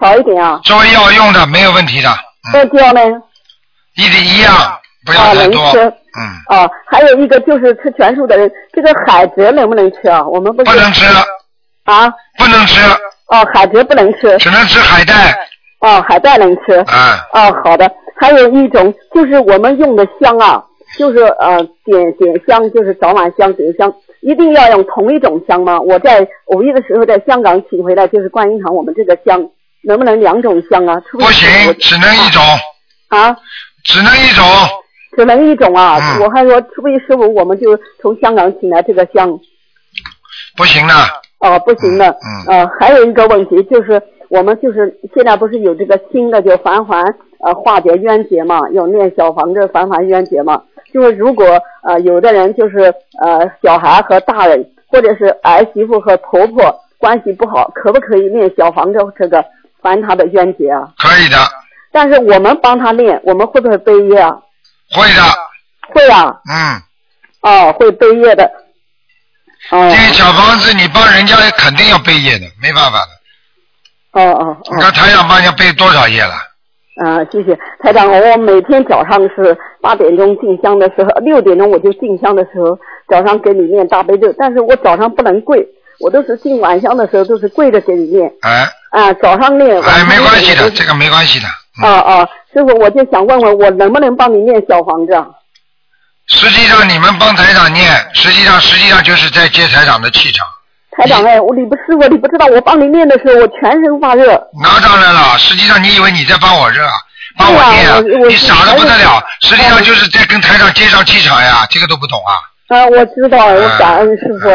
[0.00, 0.58] 少一点啊。
[0.64, 3.00] 作为药用的没有问题的，阿胶呢？
[3.96, 4.52] 一点一样，
[5.04, 5.78] 不要啊，能太多，吃。
[6.18, 10.24] 嗯，啊，还有一个就是吃全素的人，这个海蜇能不能吃啊？
[10.24, 11.04] 我们不是不能吃，
[11.84, 12.10] 啊？
[12.38, 12.80] 不能吃，
[13.26, 14.36] 哦，海蜇不能吃。
[14.38, 15.38] 只能吃海带，
[15.80, 16.74] 哦，海带能吃。
[16.86, 17.90] 啊，哦，好的。
[18.18, 20.64] 还有一种就是我们用的香啊，
[20.98, 25.80] 就是呃点点香，就是早晚香点香，一定要用同一种香吗？
[25.80, 29.50] 我在五一的时候在香港请回来就是观音堂我们这个香，
[29.82, 31.00] 能不能两种香啊？
[31.00, 32.42] 出不行，只能一种，
[33.08, 33.36] 啊，
[33.84, 34.44] 只能一种，
[35.16, 35.98] 只能一种啊！
[36.00, 39.38] 嗯我还说初一十五我们就从香港请来这个香。
[40.56, 40.94] 不行的，
[41.40, 42.06] 哦，不行的。
[42.48, 47.02] 嗯呃，还有一个问题就是，我们就是现在不是有这个新的就返还
[47.44, 50.62] 呃化解冤结嘛，有念小房子返还冤结嘛。
[50.96, 51.44] 就是如果
[51.82, 52.84] 呃有的人就是
[53.20, 59.44] 呃小孩和大人，或者是儿媳妇和婆婆关系不好，可不可以念小房子这个
[59.82, 60.88] 还他的冤结啊？
[60.96, 61.36] 可以的，
[61.92, 64.38] 但是我们帮他念，我们会不会背业啊？
[64.90, 65.22] 会的，
[65.92, 66.80] 会啊，嗯，
[67.42, 68.50] 哦，会背业的。
[69.70, 74.22] 哦这个小房子你帮人家肯定要背业的，没办法的。
[74.22, 74.74] 哦哦哦。
[74.74, 76.32] 你看台长帮人家背多少页了？
[77.04, 78.10] 啊，谢谢台长。
[78.10, 79.54] 我每天早上是
[79.86, 82.76] 八点钟进香的时候，六点钟我就进香的时候，
[83.08, 85.64] 早上给你念大悲咒，但是我早上不能跪，
[86.00, 88.28] 我都是进晚香的时候都是跪着给你念。
[88.40, 89.80] 哎啊，早上念。
[89.80, 91.46] 哎，没关系的，这个没关系的。
[91.86, 95.24] 啊啊，师傅，我就想问问我能不能帮你念小房子啊？
[96.26, 100.44] 实际上你们帮台长念，实际上实际上就是在接台长的气场。
[100.96, 104.32] 台长哎，我你不师傅你不知道，我帮你念的时候我全身发热。
[104.60, 106.94] 那当然了，实际上你以为你在帮我热啊，
[107.38, 112.32] 帮我念啊啊我我你傻的不得了，实际上就是在跟台上接上气场呀，这个都不懂啊。
[112.68, 114.48] 啊，我知道，我嗯感恩师傅。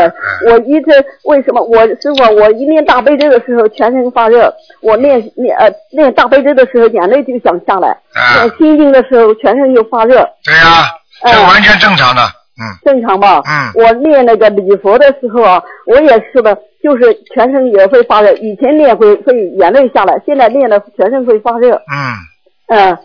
[0.50, 0.92] 我一直
[1.24, 10.92] 为什么我师傅我一念大悲咒的时候全身发热，我念念呃念大悲咒的时候眼泪就想下来，啊念心经的时候全身就发热，对呀、
[11.24, 13.42] 这嗯完全正常的，嗯正常吧？
[13.48, 18.34] 嗯我念那个礼佛的时候啊，我也是的，就是全身也会发热。
[18.34, 21.76] 以前念会会眼泪下来，现在念的全身会发热。
[21.76, 21.96] 嗯，
[22.74, 22.98] 嗯、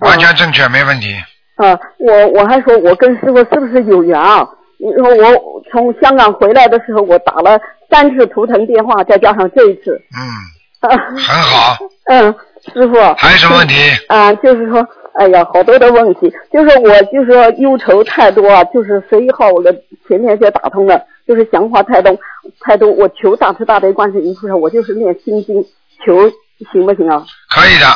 [0.00, 1.14] 完全正确，没问题。
[1.56, 4.46] 啊，我我还说我跟师傅是不是有缘啊？
[4.78, 7.58] 你说我从香港回来的时候，我打了
[7.90, 9.98] 三次图腾电话，再加上这一次。
[10.14, 11.78] 嗯，啊，很好。
[12.12, 12.34] 嗯，
[12.74, 12.94] 师傅。
[13.16, 13.74] 还有什么问题？
[14.08, 19.72] 啊，就是说，哎呀，好多的问题，就是我就是说忧愁太多啊，就是十一号我的
[20.06, 22.14] 前天就打通了，就是想法太多
[22.60, 25.64] 太多，我求大慈大悲观世音菩萨，我就是念心经
[26.04, 26.30] 求，
[26.70, 27.24] 行不行啊？
[27.48, 27.86] 可以的。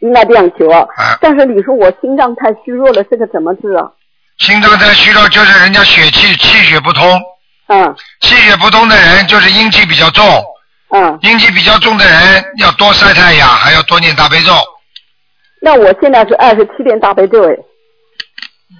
[0.00, 0.80] 应该这样求啊。
[0.96, 3.88] 啊但是你说我心脏太虚弱了，这个怎么治啊？
[4.38, 7.20] 心脏太虚弱，就是人家血气气血不通，
[7.68, 10.24] 嗯气血不通的人就是阴气比较重，
[10.90, 14.52] 嗯，阴气比较重的人要多晒太阳，还要多念大悲咒。
[15.60, 17.54] 那我现在是二十七遍大悲咒，哎，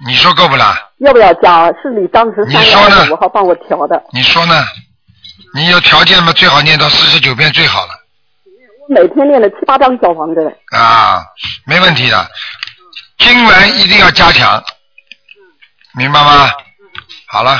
[0.07, 0.89] 你说够不啦？
[0.97, 1.67] 要不要加？
[1.81, 4.63] 是你当时三你说呢月二十五号帮我调的，你说呢？
[5.53, 8.00] 你有条件嘛，最好念到四十九遍最好了我
[8.93, 10.53] 每天练了七八张小房子嘞。
[10.77, 11.23] 啊，
[11.65, 12.29] 没问题的。
[13.17, 14.61] 经文一定要加强，
[15.97, 16.49] 明白吗？
[17.27, 17.51] 好了。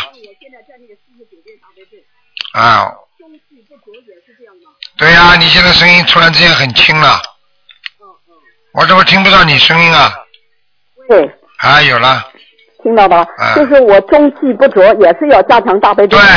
[2.53, 2.91] 啊。
[4.97, 7.21] 对呀、你现在声音突然之间很轻了。
[8.73, 10.13] 我怎么听不到你声音啊？
[11.07, 12.29] 对，啊，有了，
[12.83, 13.25] 听到吧？
[13.37, 16.17] 啊就是我中气不足，也是要加强大悲咒。
[16.17, 16.27] 对，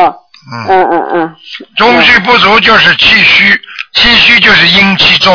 [0.00, 0.14] 啊，
[0.52, 1.36] 嗯，嗯嗯嗯。
[1.76, 3.60] 中气不足就是气虚，
[3.92, 5.34] 气虚就是阴气重，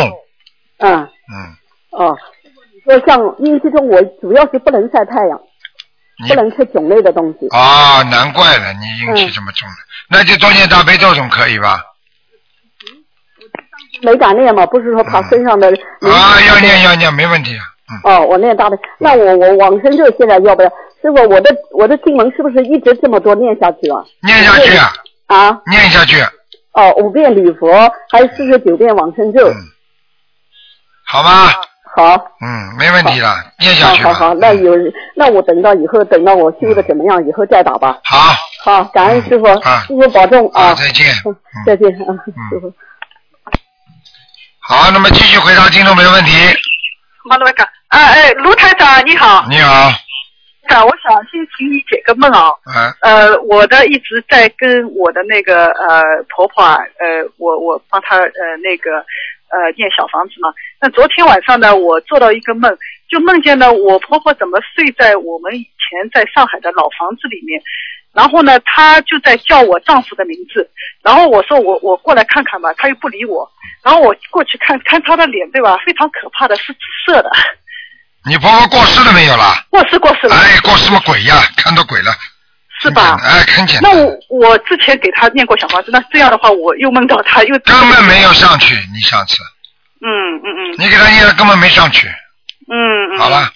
[0.79, 1.09] 嗯，嗯，
[1.91, 2.17] 哦，
[2.85, 5.39] 你说像阴气重，我主要是不能晒太阳，
[6.29, 7.47] 不能吃种类的东西。
[7.49, 9.75] 啊，难怪了，你阴气嗯这么重了，
[10.09, 11.81] 那就多念大悲咒总可以吧？
[14.03, 15.67] 没敢念嘛，不是说怕身上的。
[15.67, 17.59] 啊，要念要念，没问题的，
[17.91, 20.71] 嗯，哦，我念大悲，那我我往生咒现在要不要？
[21.01, 24.03] 师傅，我的我的经文是不是一直这么多念下去啊？
[24.21, 24.93] 念下去啊，
[25.27, 26.21] 啊，念下去，
[26.73, 29.47] 哦，五遍礼佛，还有四十九遍往生咒。
[29.47, 29.55] 嗯，
[31.05, 31.51] 好吧，
[31.95, 34.13] 好，嗯，没问题了，念下去吧。
[34.13, 34.73] 好好好，那嗯有
[35.15, 37.99] 那我等到以后，等到我修的怎么样，以后再打吧。
[38.03, 41.07] 好，好，感恩师傅，啊师傅保重啊好，，再见。
[41.25, 41.35] 嗯
[41.65, 42.71] 再见啊，师傅。
[44.59, 46.31] 好，那么继续回答听众朋友问题。
[47.25, 49.91] 马罗卡，啊哎，卢台长你好，你好，
[50.71, 52.49] 长，我想先请你解个梦啊。
[52.65, 58.97] 嗯呃，我的一直在跟我的那个呃婆婆啊，呃，我我帮她呃那个
[59.49, 60.49] 呃念小房子嘛。
[60.79, 62.75] 那昨天晚上呢，我做到一个梦，
[63.09, 67.61] 就梦见呢我婆婆怎么睡在我们以前在上海的老房子里面，
[68.13, 70.69] 然后呢，她就在叫我丈夫的名字，
[71.03, 73.47] 然后我说我我过来看看吧，她又不理我，
[73.83, 75.77] 然后我过去看看她的脸，对吧？
[75.85, 77.29] 非常可怕的，是紫色的，
[78.27, 79.65] 你婆婆过世了没有啦？
[79.69, 81.35] 过世过世了，哎，过什么鬼呀？
[81.57, 82.11] 看到鬼了。
[82.81, 83.19] 是吧？
[83.23, 83.91] 哎，很简单。
[83.93, 89.37] 那我我之前给他念过小房子，那这样的话我又梦到他又根本没有上去，你上次
[90.01, 92.07] 嗯嗯嗯你给他念了根本没上去。
[92.07, 93.19] 嗯嗯。
[93.19, 93.51] 好了，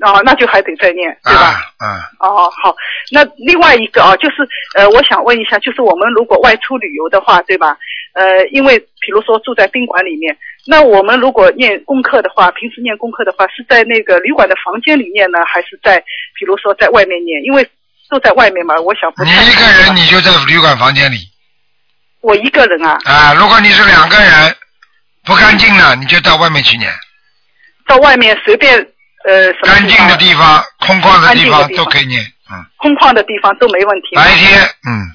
[0.00, 1.40] 哦，那就还得再念，对吧？
[1.40, 2.74] 啊嗯，哦，好。
[3.10, 4.36] 那另外一个啊，就是
[4.74, 7.76] 呃，我想问一下，就是我们如果外出旅游的话，对吧？
[8.14, 10.34] 呃，因为比如说住在宾馆里面，
[10.66, 15.98] 那我们如果念功课的话，平时念功课的话，是在那个旅馆的房间里念呢，还是在
[16.38, 17.42] 比如说在外面念？
[17.44, 17.68] 因为
[18.08, 21.16] 都在外面嘛，我想不你一个人你就在旅馆房间里
[22.20, 23.34] 我一个人啊，啊。
[23.34, 24.54] 如果你是两个人，
[25.24, 26.92] 不干净了，你就到外面去念。
[27.88, 28.78] 到外面随便
[29.24, 32.22] 呃什么干净的地方、空旷的地方的地方都可以念。
[32.52, 34.14] 嗯，空旷的地方都没问题。
[34.14, 35.10] 白天，嗯，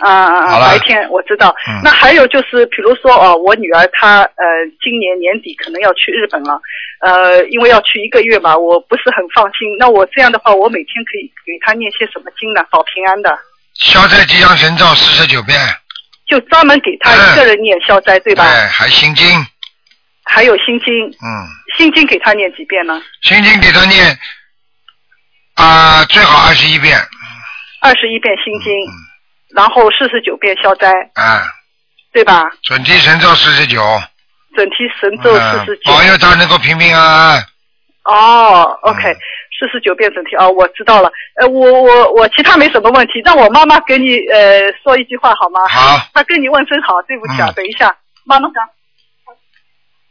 [0.00, 0.60] 啊啊啊！
[0.60, 1.54] 白天我知道。
[1.68, 4.44] 嗯那还有就是，比如说哦，我女儿她呃
[4.82, 6.60] 今年年底可能要去日本了，
[7.00, 9.68] 呃，因为要去一个月嘛，我不是很放心。
[9.78, 12.64] 那我这样的话，我每天可以给她念些什么经呢？
[12.70, 13.38] 保平安的，
[13.74, 15.58] 消灾吉祥神咒四十九遍，
[16.26, 18.44] 就专门给她一个人念消灾，对吧？
[18.44, 19.26] 哎，还心经，
[20.24, 21.28] 还有心经，嗯，
[21.76, 23.00] 心经给她念几遍呢？
[23.22, 24.18] 心经给她念
[25.54, 26.96] 啊，最好二十一遍，
[27.80, 28.92] 二十一遍心经，嗯
[29.54, 31.42] 然后四十九遍消灾，啊，
[32.12, 32.50] 对吧？
[32.62, 33.80] 准提神咒四十九，
[34.54, 35.90] 准提神咒四十九。
[35.90, 37.44] 嗯保佑他能够平平安安。
[38.04, 39.18] 哦，OK，嗯
[39.58, 41.10] 四十九遍整体哦，我知道了。
[41.40, 45.60] 呃，我我我其他没什么问题，让我妈妈给你呃说一句话好吗？
[45.68, 45.98] 好。
[46.14, 48.64] 她跟你问声好，对不起啊，嗯等一下，妈妈讲。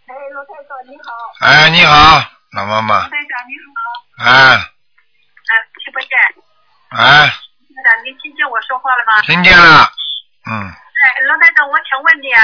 [0.07, 2.21] 哎，罗太太你好，哎，你好，
[2.53, 5.51] 老妈妈，台长你好，哎，啊，
[5.83, 6.09] 听不见。
[6.91, 7.33] 哎，
[8.03, 9.21] 您听见我说话了吗？
[9.23, 9.87] 听见了，
[10.47, 12.43] 嗯，哎，罗台长，我想问你啊，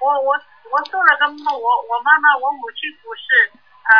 [0.00, 0.34] 我我
[0.70, 3.50] 我做了个梦，我我妈妈我母亲过世，
[3.82, 3.92] 呃，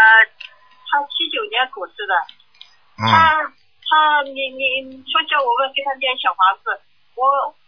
[0.91, 2.15] 她七九年过世的，
[2.99, 3.43] 嗯，她
[3.87, 6.81] 她你你说叫我们给她建小房子，
[7.15, 7.25] 我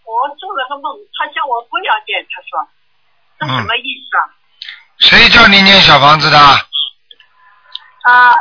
[0.07, 2.67] 我做了个梦，她叫我不要念，她说，
[3.39, 4.31] 这什么意思啊？
[4.99, 6.39] 谁叫你念小房子的？
[6.39, 8.33] 啊、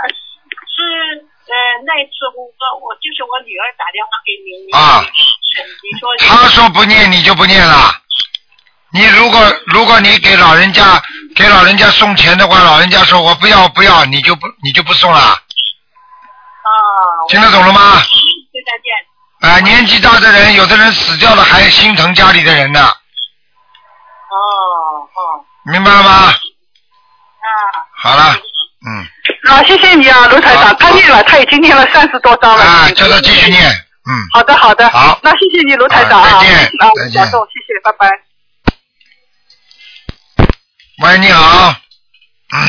[0.69, 1.53] 是呃
[1.85, 2.43] 那一次我
[2.83, 7.95] 我就是我女儿打电话给你，你啊你你说他说不念你就不念了。
[8.93, 11.01] 你如果如果你给老人家
[11.35, 15.37] 给老人家送钱的话，老人家说我不要不要，你就不你就不送了，啊，
[17.29, 18.01] 听得懂了吗？
[18.51, 18.93] 对再见。
[19.39, 22.89] 啊、年纪大的人，有的人死掉了还心疼家里的人呢，哦
[25.13, 26.09] 哦明白了吗？
[26.09, 26.33] 啊，
[28.01, 29.07] 好了，嗯，
[29.47, 32.61] 好，谢谢你啊，卢台长，他念了，他已经念了三十多章了。
[32.61, 34.89] 啊，叫他继续念，嗯，好的，好的。
[34.89, 36.29] 好那谢谢你，卢台长啊。
[36.29, 38.11] 好再见啊再见谢谢，拜拜。
[41.03, 41.69] 喂，你好，
[42.53, 42.59] 嗯，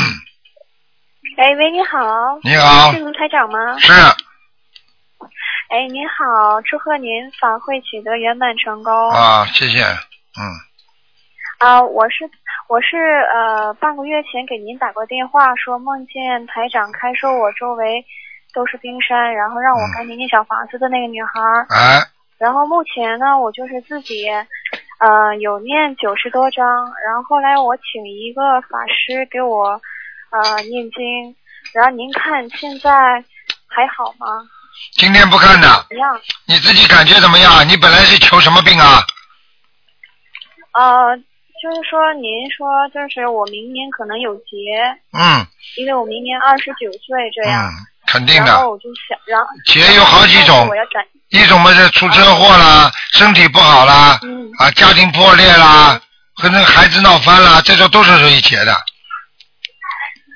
[1.39, 2.39] 哎，喂，你好。
[2.45, 3.77] 你好是卢台长吗？
[3.79, 7.09] 是，哎，您好，祝贺您
[7.41, 9.11] 法会取得圆满成功。
[9.11, 10.47] 啊，谢谢，嗯，
[11.59, 12.31] 啊，我是
[12.69, 18.05] 我是呃半个月前给您打过电话，说梦见台长开说我周围
[18.53, 21.67] 都是冰山，然后让我赶紧念小房子的那个女孩儿。
[21.71, 22.05] 哎，
[22.37, 24.29] 然后目前呢，我就是自己
[25.01, 26.67] 呃有念九十多章，
[27.07, 29.81] 然后后来我请一个法师给我
[30.29, 31.35] 呃念经，
[31.73, 33.25] 然后您看现在
[33.67, 34.45] 还好吗？
[34.93, 36.21] 今天不看的，怎么样？
[36.47, 37.67] 你自己感觉怎么样？
[37.67, 39.01] 你本来是求什么病啊？
[40.73, 41.17] 呃，
[41.63, 44.57] 就是说您说就是我明年可能有劫，
[45.13, 47.67] 嗯因为我明年二十九岁这样。
[47.67, 47.71] 嗯，
[48.07, 48.71] 肯定的然后。
[48.71, 56.01] 我就想，然后劫有好几种我要转，一种嘛是出车祸啦，身体不好啦，嗯啊，家庭破裂啦，
[56.35, 58.73] 和那个孩子闹翻啦，这种都是属于劫的。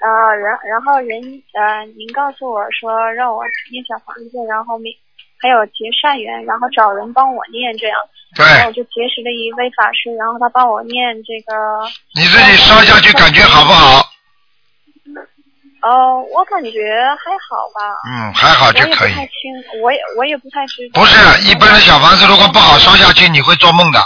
[0.02, 1.22] 呃，然然后人
[1.54, 4.92] 呃，您告诉我说让我念小房子，然后明
[5.40, 7.96] 还有结善缘，然后找人帮我念这样。
[8.34, 11.52] 对然后我就结识了一位法师，然后他帮我念这个。
[12.14, 14.08] 你自己烧下去感觉好不好？
[15.82, 16.70] 呃，我感觉
[17.18, 17.80] 还好吧。
[18.08, 19.20] 嗯，还好就可以我也不。
[19.20, 21.00] 太清，我也我也不太知道。
[21.00, 24.00] 不是一般的小房子，如果不好烧下去，你会做梦的。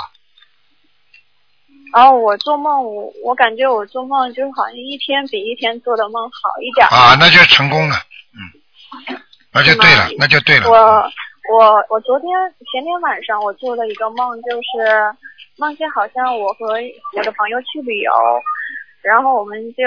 [1.94, 6.86] 然后我做梦，我我感觉我做梦就是好像一天比一天做的梦好一点。
[6.88, 7.96] 啊，那就成功了。
[8.34, 9.20] 嗯，
[9.52, 10.68] 那就对了，那就对了。
[10.68, 11.10] 我
[11.52, 12.28] 我我昨天
[12.72, 15.14] 前天晚上我做了一个梦，就是
[15.58, 16.66] 梦见好像我和
[17.16, 18.12] 我的朋友去旅游，
[19.02, 19.82] 然后我们就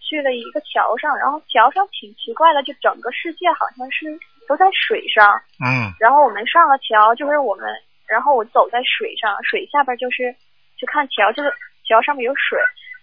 [0.00, 4.06] 去了一个桥上，然后桥上挺奇怪的，就整个世界好像是
[4.48, 5.28] 都在水上，
[5.64, 7.66] 嗯然后我们上了桥，就是我们，
[8.08, 10.34] 然后我走在水上，水下边就是
[10.76, 11.52] 去看桥，就是
[11.86, 12.58] 桥上面有水，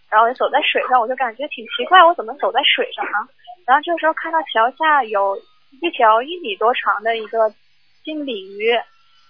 [0.09, 3.17] 然后我走在水上，我就感觉挺奇怪，我怎么走在水上呢？
[3.65, 5.37] 然后这时候看到桥下有
[5.79, 7.53] 一条一米多长的一个
[8.03, 8.71] 金鲤鱼，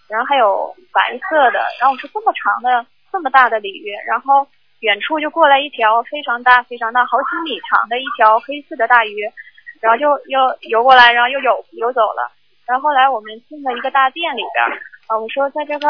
[0.08, 4.48] 然后还有白色的，然后我说这么长的这么大的鲤鱼，然后
[4.80, 9.22] 远处就过来一条非常大非常大好几米长的一条黑色的大鱼，
[9.80, 12.32] 然后就又游过来，然后又游游走了。
[12.66, 14.72] 然后后来我们进了一个大殿里边儿，
[15.08, 15.90] 啊，我说在这块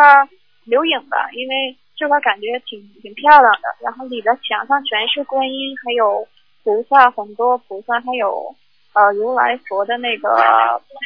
[0.66, 3.70] 留影吧，因为这块感觉挺挺漂亮的。
[3.82, 6.28] 然后里边墙上全是观音，还有
[6.64, 8.56] 菩萨，很多菩萨，还有
[8.94, 10.30] 呃如来佛的那个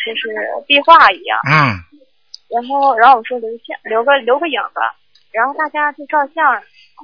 [0.05, 0.33] 就是
[0.67, 1.39] 壁画一样。
[1.51, 1.79] 嗯。
[2.47, 4.95] 然后然后我说留相留个留个影吧，
[5.31, 6.61] 然后大家就照相，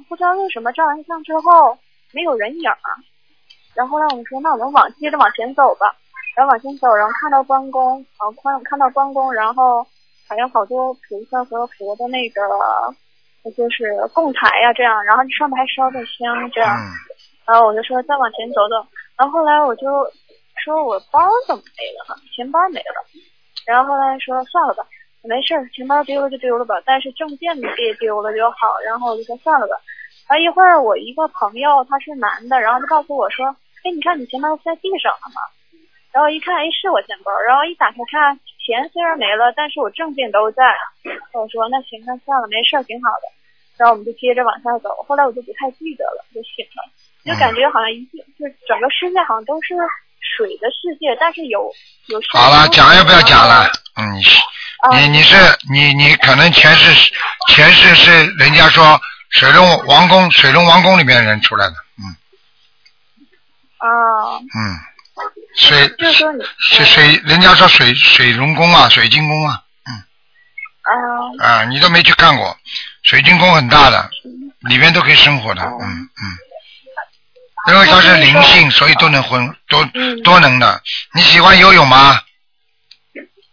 [0.08, 1.76] 不知道为什么照完相之后
[2.12, 2.78] 没有人影儿，
[3.74, 5.94] 然后后来我们说那我们往接着往前走吧，
[6.36, 9.84] 然后往前走，然后看到关公，然后看看到关公，然后
[10.28, 12.40] 还有好多菩萨和佛的那个
[13.56, 16.86] 就是供台呀、这样，然后上面还烧着香这样，嗯。
[17.44, 18.86] 然后我就说再往前走走，
[19.18, 20.06] 然后后来我就
[20.62, 22.16] 说我包怎么没了？
[22.34, 23.04] 钱包没了，
[23.66, 24.86] 然后后来说算了吧。
[25.24, 28.78] 没事儿，钱包丢了就丢了吧，但是证件别丢了就好。
[28.84, 29.74] 然后我就说算了吧。
[30.28, 33.46] 然后一会儿我一个朋友他是男的，然后就告诉我说，
[33.84, 35.38] 哎，你看你钱包在地上了吗？
[36.12, 37.30] 然后一看，哎，是我钱包。
[37.46, 40.62] 然后一打开看，钱虽然没了，但是我证件都在。
[41.34, 43.30] 我说那行，那算了，没事儿，挺好的。
[43.78, 44.90] 然后我们就接着往下走。
[45.06, 46.82] 后来我就不太记得了，就醒了，
[47.24, 48.04] 就感觉好像一
[48.38, 49.74] 就是整个世界好像都是
[50.22, 51.72] 水的世界，但是有
[52.06, 53.70] 有好了，讲也不要讲了。
[53.96, 54.22] 嗯，你
[54.96, 55.36] 你你是
[55.70, 57.12] 你你可能前世
[57.48, 59.00] 前世是人家说
[59.30, 62.16] 水龙王宫水龙王宫里面人出来的，嗯
[63.78, 64.78] 啊，嗯，
[65.56, 66.24] 水就是
[66.58, 72.56] 水水，人家说水水龙宫啊，水晶宫啊，嗯啊，你都没去看过，
[73.02, 74.10] 水晶宫很大的，
[74.60, 76.38] 里面都可以生活的，嗯嗯。
[77.68, 79.84] 因为它是灵性，所以都能混，都
[80.24, 80.80] 都能的。
[81.14, 82.18] 你喜欢游泳吗？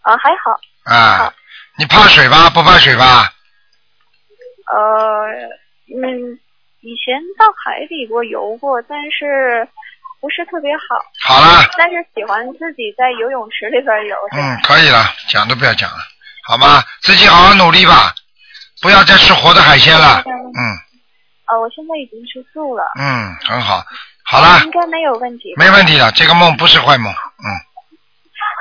[0.02, 1.32] 啊还好，啊，
[1.78, 2.50] 你怕水吧？
[2.50, 3.32] 不怕水吧？
[4.72, 5.26] 呃
[5.94, 6.40] 嗯，
[6.82, 9.68] 以前到海里过游过，但是
[10.22, 10.82] 不是特别好。
[11.24, 14.16] 好了，但是喜欢自己在游泳池里边游。
[14.32, 15.98] 嗯，可以了，讲都不要讲了，
[16.48, 16.84] 好吗？
[17.02, 18.16] 自己好好努力吧，
[18.82, 20.24] 不要再吃活的海鲜了。
[20.26, 20.89] 嗯
[21.50, 22.84] 呃，我现在已经吃素了。
[23.00, 23.84] 嗯，很好，
[24.24, 25.54] 好了应，该没有问题。
[25.58, 27.48] 没问题的，这个梦不是坏梦，嗯。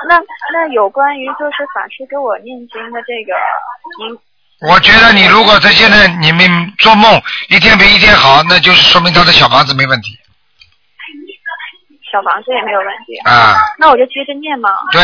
[0.07, 0.17] 那
[0.53, 3.35] 那有关于就是法师给我念经的这个，
[3.99, 4.17] 您
[4.69, 10.17] 我觉得你如果在现在你们做梦一天比一天好，那就是说明他的小房子没问题
[12.11, 13.17] 小房子也没有问题。
[13.29, 13.55] 啊。
[13.77, 14.69] 那我就接着念嘛。
[14.91, 15.01] 对，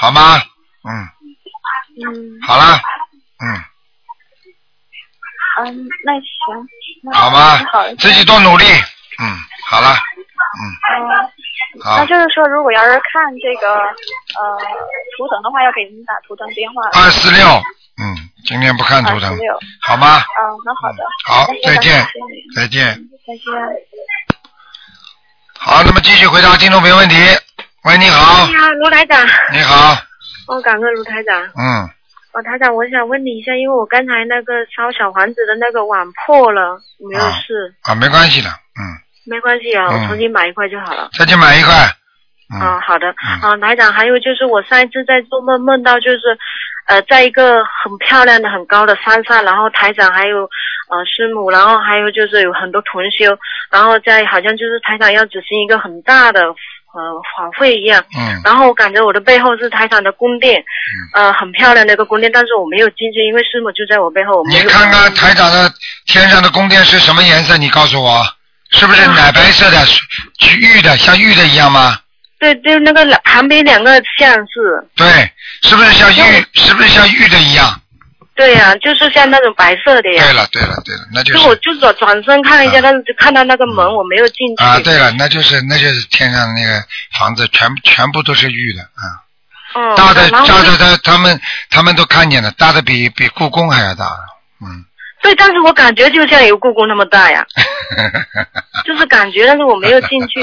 [0.00, 0.40] 好吗？
[0.88, 1.08] 嗯，
[2.06, 2.80] 嗯好了，
[3.44, 3.58] 嗯，
[5.58, 6.68] 嗯，那行。
[7.02, 7.86] 那好吗好？
[7.98, 8.64] 自己多努力，
[9.18, 9.36] 嗯，
[9.66, 9.96] 好了，
[10.60, 10.62] 嗯，
[11.82, 14.58] 好那就是说，如果要是看这个呃
[15.16, 16.82] 图腾的话，要给您打图腾电话。
[16.92, 19.58] 二四六，嗯，今天不看图腾二四，六。
[19.82, 20.18] 好吗？
[20.18, 21.04] 嗯，那好的。
[21.26, 22.06] 好再见
[22.54, 22.94] 再见。
[23.26, 23.44] 再见。
[25.58, 27.16] 好，那么继续回答听众朋友问题。
[27.84, 29.26] 喂，你好，你好，卢台长。
[29.52, 29.96] 你好，
[30.48, 31.42] 哦，感恩卢台长。
[31.56, 31.88] 嗯，
[32.32, 36.78] 哦，台长，我想问你一下，因为我刚才那个烧小房子的那个碗破了，
[37.10, 38.82] 没有事，啊，没关系的，嗯，
[39.26, 41.08] 没关系啊，嗯我重新买一块就好了。
[41.18, 41.74] 再去买一块，
[42.54, 43.08] 嗯啊，好的。
[43.42, 46.38] 啊，台长，还有就是我上一次在做梦梦到就是，
[46.86, 50.42] 呃，在一个很漂亮的、很高的山上，然后台长还有
[50.88, 53.36] 呃师母，然后还有就是有很多同修，
[53.72, 56.54] 然后在好像就是台长要举行一个很大的
[56.92, 57.00] 呃
[57.36, 58.04] 法会一样。
[58.16, 60.62] 嗯然后我感觉我的背后是台长的宫殿，
[61.14, 64.62] 呃，很漂亮的一个宫殿，但是我没有进去，因为师母就在我背后，我没有。
[64.62, 65.72] 你看看台长的
[66.06, 67.56] 天上的宫殿是什么颜色？
[67.56, 68.24] 你告诉我，
[68.70, 71.98] 是不是奶白色的、是玉的，像玉的一样吗？
[72.38, 75.06] 对对，那个旁边两个像是，对，
[75.62, 76.46] 是不是像玉？
[76.54, 77.78] 是不是像玉的一样？
[78.40, 80.24] 对呀、就是像那种白色的呀。
[80.24, 84.64] 对了，对了，对了，那就就是我就转转身看了一下，但是就看到那个门，我没有进去。
[84.64, 86.82] 啊，对了，那就是那就是天上的那个
[87.18, 89.04] 房子，全全部都是玉的啊，
[89.74, 91.38] 嗯，大的大的他他们
[91.68, 94.06] 他们都看见了，大的比比故宫还要大，
[94.62, 94.86] 嗯，
[95.22, 97.44] 对，但是我感觉就像有故宫那么大呀，
[98.86, 100.40] 就是感觉，但是我没有进去。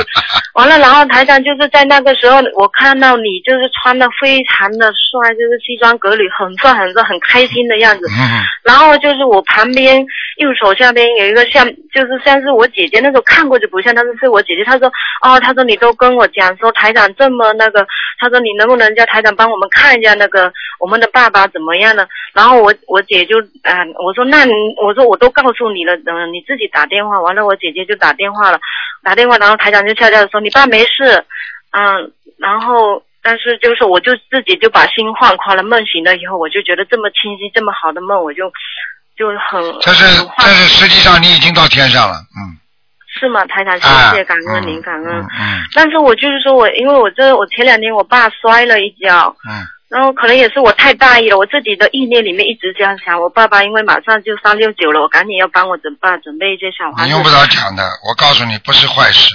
[0.53, 8.05] 完了，然后台长就是在那个时候，我看到你就是穿的非常的帅，就是西装革履，很帅很帅，很开心的样子。
[8.07, 10.05] 嗯然后就是我旁边
[10.37, 14.63] 右手下边有一个像，就是像是我姐姐，那时候看过就不像，但是是我姐姐。
[14.65, 17.87] 她说，哦，她说你都跟我讲说台长这么那个，
[18.19, 22.05] 她说你能不能叫台长帮我们看一下那个我们的爸爸怎么样呢？
[22.33, 27.21] 然后我我姐就啊、我说那你我说我都告诉你了，嗯、你自己打电话。
[27.21, 28.59] 完了，我姐姐就打电话了，
[29.03, 31.25] 打电话，然后台长就悄悄的说你爸没事，
[31.71, 33.03] 嗯，然后。
[33.19, 38.49] 但是就是我就自己就把心放宽了，梦醒了以后，我就觉得这么清晰、这么好的梦，我就
[39.17, 42.55] 就很但是但是实际上你已经到天上了，嗯
[43.19, 43.45] 是吗？
[43.47, 45.19] 台长，谢啊谢，感恩您，感恩。
[45.19, 49.59] 嗯但是我就是说我，因为我这我前两天我爸摔了一跤，嗯
[49.89, 57.03] 然后可能也是我太大意了，我自己的意念里面一直这样想，我爸爸因为马上就三六九了，我赶紧要帮我准备准备一些小房子。
[57.05, 59.33] 你用不着讲的，我告诉你不是坏事，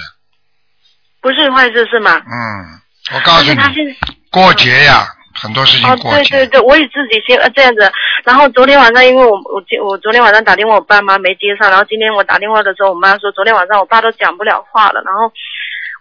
[1.21, 2.17] 不是坏事是吗？
[2.17, 3.93] 嗯，我告诉你他现在
[4.29, 7.91] 过节呀，很多事情哦，过节，对对对，我也自己先呃这样子。
[8.23, 11.67] 然后昨天晚上，因为我我今我昨天晚上打电话，我爸妈没接上。
[11.69, 15.01] 然后今天我打电话的时候，我妈说昨天晚上我爸都讲不了话了。
[15.03, 15.31] 然后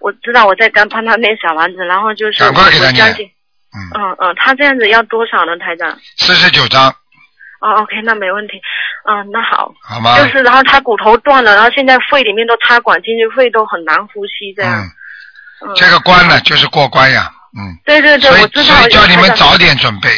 [0.01, 3.33] 我知道我在刚帮他念小丸子，然后就是赶快给他念
[3.75, 5.99] 嗯嗯，他这样子要多少呢，台长？
[6.19, 6.91] 四十九张，
[7.61, 8.61] 哦，OK，那没问题。
[9.09, 9.73] 嗯，那好。
[9.89, 10.17] 好吗？
[10.19, 14.83] 就是然后他骨头断了，然后现在肺里面都插管进去，肺都很难呼吸这样。
[14.83, 14.91] 嗯
[15.77, 17.79] 这个关了就是过关呀，嗯。
[17.85, 18.75] 对对对，所以我知道。
[18.75, 20.09] 所以叫你们早点准备，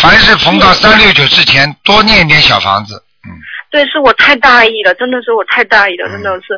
[0.00, 3.04] 凡是逢到三六九之前，多念一点小房子。
[3.74, 6.54] 对，是我太大意了，真的是我太大意了，真的是。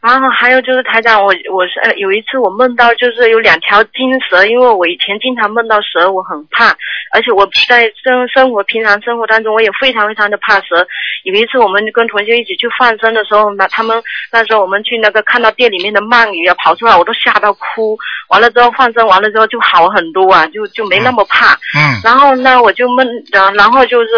[0.00, 6.68] 然后还有就是台长，我我是呃有一次我梦到就是有两条金蛇，因为我以前经常梦到蛇，我很怕，
[7.12, 10.86] 而且我在生生活平常生活当中我也非常非常的怕蛇。
[11.24, 14.02] 有一次我们跟同学一起去放生的时候，那他们
[14.32, 17.94] 那时候我们去那个看到店里面的鳗鱼啊跑出来，我都吓到哭。
[18.28, 21.52] 完了之后放生完了之后就好很多啊，就就没那么怕。
[21.76, 24.08] 嗯然后呢，我就梦，然然后就是，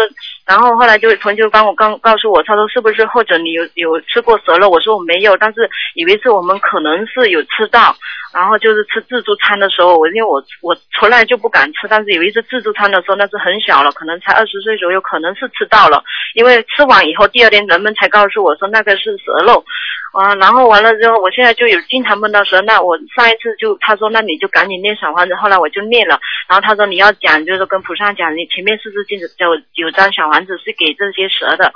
[0.47, 4.69] 然后后来就同学帮我告告诉我，他说是不是或者你有有吃过蛇肉？
[4.69, 7.93] 我说我没有，但是有一次我们可能是有吃到，
[8.33, 16.01] 然后就是吃自助餐的时候，我因为我我从来就不敢吃，但是有一次自助餐的时候那是很小了，可能才二十岁左右，可能是吃到了，
[16.33, 19.65] 因为吃完以后第二天人们才告诉我说那个是蛇肉，
[20.13, 31.71] 啊，然后完了之后，我现在就有经常梦到蛇，那我上一次就他说那你就赶紧念小房子，后来我就念了，然后他说你要讲就是跟菩萨讲，你前面四只镜子有有张小房子是给这些蛇的。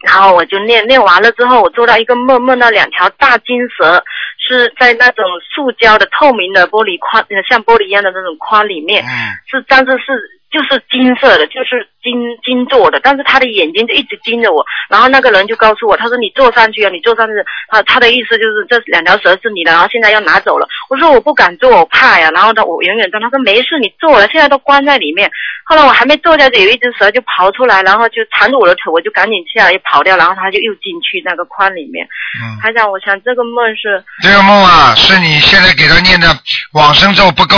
[0.00, 4.04] 然后我就念念完了之后，我做到一个梦，梦到两条大金蛇
[4.38, 9.02] 是在那种塑胶的透明的玻璃框，呃像玻璃一样的那种框里面，
[9.50, 14.64] 是但是是就是金色的，就是金金做的，但是他的眼睛就一直盯着我。
[14.88, 17.32] 然后那个人就告诉我，他说你坐上去啊，你坐上去。
[17.68, 20.66] 他他的意思就是这两条蛇是你的，然后现在要拿走了。
[20.88, 22.30] 我说我不敢坐，我怕呀。
[22.30, 25.30] 然后他我远远的，他说没事，你坐了，现在都关在里面。
[25.64, 32.08] 后来我还没坐下去，有一只蛇就跑出来，然后就缠着我的腿，我就赶紧下来又跑掉，然后他就又进去那个框里面。
[32.40, 36.26] 嗯，台长，我想这个梦是这个梦啊，是你现在给他念的
[36.72, 37.56] 往生咒不够。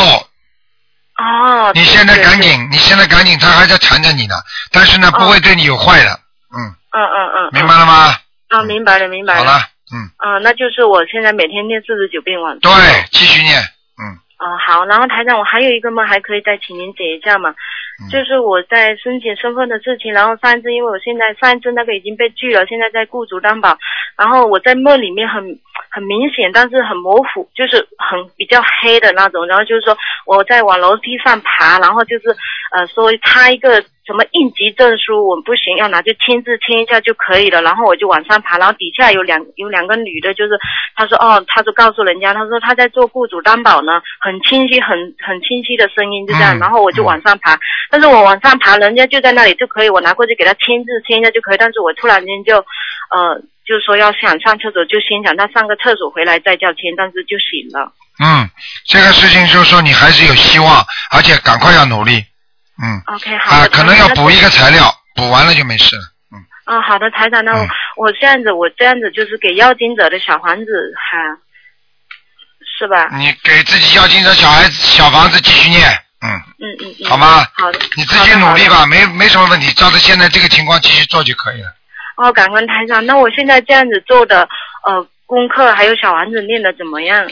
[1.21, 1.73] 哦。
[1.75, 4.35] 你现在赶紧，你现在赶紧，他还在缠着你呢，
[4.73, 6.11] 但是呢，不会对你有坏的。
[6.57, 6.59] 嗯，
[6.93, 7.51] 嗯嗯嗯。
[7.53, 8.17] 明白了吗？
[8.49, 9.41] 啊，明白了，明白了。
[9.41, 9.61] 好了，
[9.93, 10.11] 嗯。
[10.17, 12.59] 啊，那就是我现在每天念四十九遍往。
[12.59, 12.71] 对，
[13.13, 13.61] 继续念。
[14.01, 14.17] 嗯。
[14.41, 17.55] 啊，好，然后台长，我还有一个梦，还可以再请您解一下吗？
[18.09, 23.77] 就是我在申请身份的事情，然后上一次因为我现在上一次那个已经被拒了，现在在雇主担保，
[24.17, 25.43] 然后我在梦里面很
[25.91, 32.31] 很明显，但是很模糊，就是很比较黑的那种，然后就是说我在往楼梯上爬，然后就是
[32.73, 33.85] 呃说他一个。
[34.07, 37.63] 什么应急证书我不行，要拿去签字签一下就可以了。
[37.63, 40.59] 然后我就往上爬，然后底下有两有两个女的，就是
[40.97, 46.59] 她说哦，她说告诉人家，她说她在做雇主担保呢，很清晰，很很清晰的声音就这样。
[46.59, 47.57] 然后我就往上爬，
[47.91, 51.57] 但是我往上爬，人家就在那里就可以，我拿过去给他签字签一下就可以。
[51.59, 52.57] 但是我突然间就
[53.11, 53.35] 呃，
[53.67, 57.93] 就是说要想上厕所，就先想他上个厕所回来再叫签，但是就醒了。
[58.23, 58.49] 嗯，
[58.87, 62.25] 这个事情就是说你还是有希望，而且赶快要努力。
[62.83, 66.03] 嗯，OK，好啊，可能要补一个材料，补完了就没事了。
[66.65, 67.67] 啊，好的，台长，那我
[67.97, 71.37] 我这样子，我这样子就是给要经者的小房子哈，
[72.79, 73.09] 是吧？
[73.19, 75.83] 你给自己要经者小孩子小房子继续念，
[76.23, 77.47] 嗯，嗯嗯嗯，好吗？
[77.55, 81.73] 好的，你自己努力吧，没没什么问题，照着现在这个情况继续做就可以了。
[82.17, 84.49] 哦，感恩台长，那我现在这样子做的
[84.87, 87.27] 呃功课还有小丸子念的怎么样？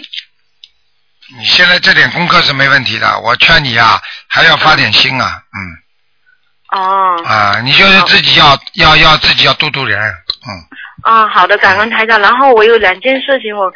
[1.39, 6.81] 你现在这点功课是没问题的，我劝你呀，还要发点心啊，嗯。
[6.81, 7.23] 哦。
[7.27, 10.65] 啊，你就是自己要要要自己要度度人，嗯。
[11.03, 12.19] 啊，好的，感恩台长。
[12.21, 13.71] 然后我有两件事情，我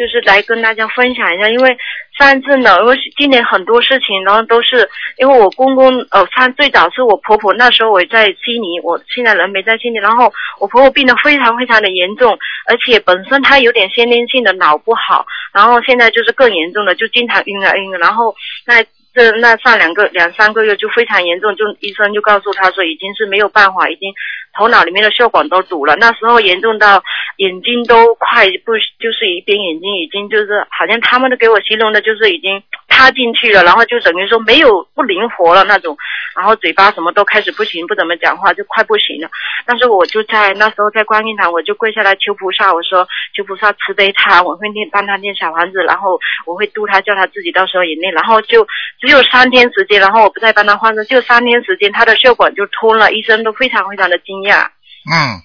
[0.00, 1.76] 就是来跟大家分享一下，因为
[2.18, 4.88] 上次呢，因为今年很多事情，然后都是
[5.18, 18.34] 因为我公公，呃，他最早是我婆婆，那时候我在悉尼，我现在人没在悉尼，然后我婆婆病得非常非常的严重，而且本身她有点先天性的脑不好，然后现在就是更严重的，就经常晕啊晕，然后
[18.64, 18.82] 那。
[19.12, 24.12] 这那上两个两三个月就非常严重，就医生就告诉他说已经是没有办法，已经
[24.56, 25.96] 头脑里面的血管都堵了。
[25.96, 27.02] 那时候严重到
[27.36, 32.62] 眼睛都快不就是一边眼睛已经就是好像他们都给我形容的就是已经
[33.00, 35.96] 插进去了，然后就等于说没有不灵活了那种，
[36.36, 39.30] 然后嘴巴什么都开始不行，不怎么讲话，就快不行了。
[39.64, 48.66] 但是我就在那时候在观音堂，我就跪下来求菩萨，我说求菩萨慈悲他，我会念帮他念小房子，然后我会度他，叫他自己到时候也念，然后就。
[49.00, 54.66] 只有三天时间，然后我不再帮他换针，就三天时间，他的血管就通了，医生都非常非常的惊讶。
[55.10, 55.40] 嗯，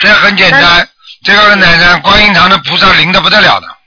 [0.00, 0.86] 这很简单，
[1.24, 3.79] 这个奶奶观音堂的菩萨灵的不得了的。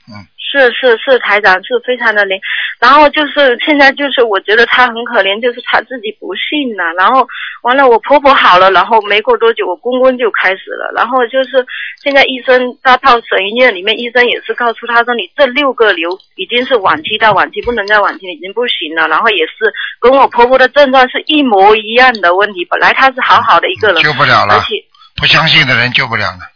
[0.54, 2.39] 是是是，台长是非常的灵，
[2.80, 7.28] 然后就是现在就是我觉得他很可怜，就是他自己不信呐，然后
[7.64, 11.66] 完了我婆婆好了，然后没过多久我公公就开始了，然后就是
[12.04, 24.76] 现在医生他到省医院里面，医生也是告诉他说你这六个瘤已经是晚期到晚期，不能再晚期，已经不行了，然后也是跟我婆婆的症状是一模一样的问题，本来她是好好的一个人，救不了了，而且
[25.16, 26.53] 不相信的人救不了了。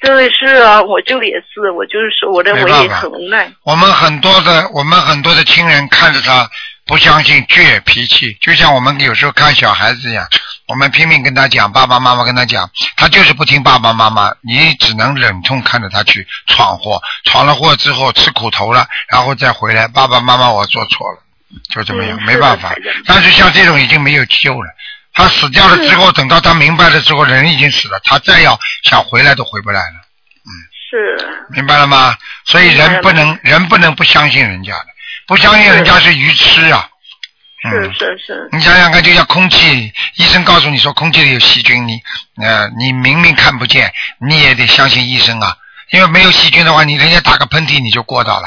[0.00, 3.52] 对，是啊，我就也是，我就是说，我的我也很无奈。
[3.64, 6.48] 我们很多的，我们很多的亲人看着他
[6.86, 10.24] 不相信，倔脾气，就像我们有时候看小孩子一样，
[10.68, 21.18] 我们拼命跟他讲，爸爸妈妈跟他讲，他就是不听爸爸妈妈，你只能忍痛看着他去闯祸，闯了祸之后吃苦头了，然后再回来，爸爸妈妈我做错了，
[21.74, 22.72] 就这么样，没办法。
[23.04, 24.68] 但是像这种已经没有救了。
[25.18, 29.96] 他死掉了之后，等到他明白了之后，人已经死了，他再要想回来都回不来了。
[30.46, 30.50] 嗯，
[30.88, 31.44] 是。
[31.50, 32.16] 明白了吗？
[32.44, 34.86] 所以人不能，人不能不相信人家的，
[35.26, 36.88] 不相信人家是愚痴啊。
[37.60, 38.48] 是是是。
[38.52, 42.00] 你想想看，就像空气，医生告诉你说空气里有细菌，你
[42.40, 45.56] 呃，你明明看不见，你也得相信医生啊，
[45.90, 48.46] 因为没有细菌的话，你人家打个喷嚏你就过到了。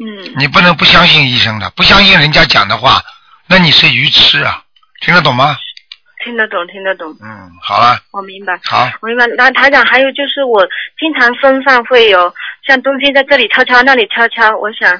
[0.00, 3.02] 嗯你不能不相信医生的，不相信人家讲的话，
[3.46, 4.62] 那你是愚痴啊，
[5.00, 5.56] 听得懂吗？
[6.24, 7.16] 听得懂，听得懂。
[7.22, 8.58] 嗯，好了，我明白。
[8.64, 9.24] 好，我明白。
[9.36, 10.66] 那台长，还有就是我
[10.98, 12.34] 经常身上会有
[12.66, 14.90] 像东西在这里敲敲，那里敲敲，我想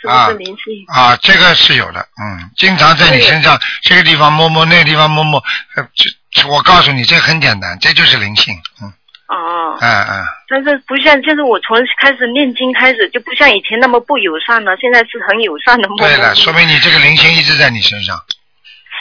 [0.00, 0.84] 是不啊是灵性？
[0.92, 5.42] 啊，这个是有的，嗯，经常在你身上这个地方摸摸，那个地方摸摸，
[5.76, 6.10] 呃，这
[6.42, 8.92] 这我告诉你，这很简单，这就是灵性，嗯，
[9.28, 9.78] 哦。
[9.80, 15.88] 嗯嗯，但是不像，就是我从开始念经开始，就不像以前那么不友善了，现在是很友善的。
[15.98, 18.18] 对了，说明你这个灵性一直在你身上，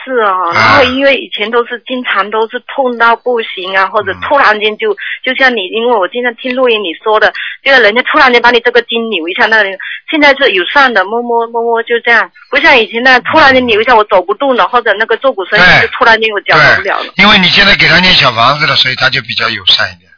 [0.05, 4.93] 是哦，然后因为以前都是经常都是痛到不行啊，或者突然间就
[5.23, 7.33] 就像你，因为我经常听录音你说的，
[7.63, 9.69] 就是人家突然间把你这个筋扭一下，那里
[10.11, 17.11] 现在是友善的，摸摸摸摸就这样，不像以前那突然间扭一下我走不动了，或者那个坐骨神经就突然间我脚走不了了。
[17.17, 20.11] 因为你现在给他念小房子了，所以他就比较友善一点。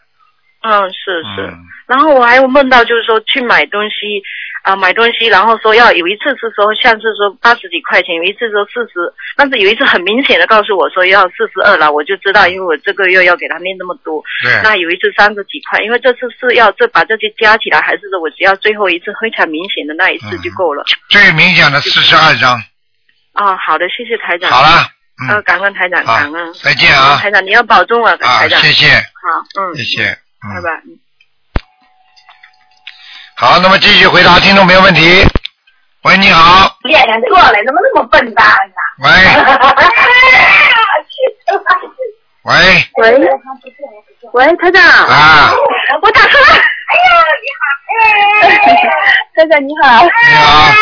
[0.63, 1.53] 嗯，是是。
[1.87, 4.21] 然后我还有梦到，就是说去买东西
[4.67, 8.99] 啊、买东西，然后说要有一次是说像是说八十几块钱，有一次说四十，
[9.37, 14.21] 但是有一次很明显的告诉我说要四十二了，我就知道，因为我这个月要给他念那么多。
[14.43, 20.83] 对那有一次三十几块，因为这次是要这把这些加起来，还是说我只要最后一次非常明显的那一次就够了？
[21.07, 22.59] 最明显的四十二张，
[23.31, 24.51] 啊，好的，谢谢台长。
[24.51, 24.83] 好了，
[25.23, 26.53] 嗯呃，感恩台长，感恩。
[26.61, 28.59] 再见啊台长你要保重啊，啊台长。
[28.59, 30.03] 谢谢好，嗯，谢谢，
[30.53, 31.06] 拜拜。
[33.39, 35.23] 嗯好，那么继续回答听众朋友问题。
[36.03, 38.73] 喂，你好，练练错了，怎么那么笨蛋呢？
[39.03, 39.11] 喂，
[42.41, 42.55] 喂，
[42.97, 43.29] 喂，
[44.33, 44.81] 喂，台长。
[44.81, 45.53] 啊。
[46.01, 46.47] 我打错了。
[46.89, 47.09] 哎呀，
[47.43, 47.63] 你好。
[49.35, 50.03] 台长你好。
[50.03, 50.73] 你好。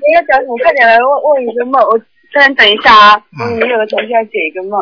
[0.00, 0.56] 你要讲什么？
[0.62, 1.78] 快点来问问一个梦。
[1.82, 1.98] 我
[2.32, 4.80] 等等一下啊，我们有个同学要解一个梦。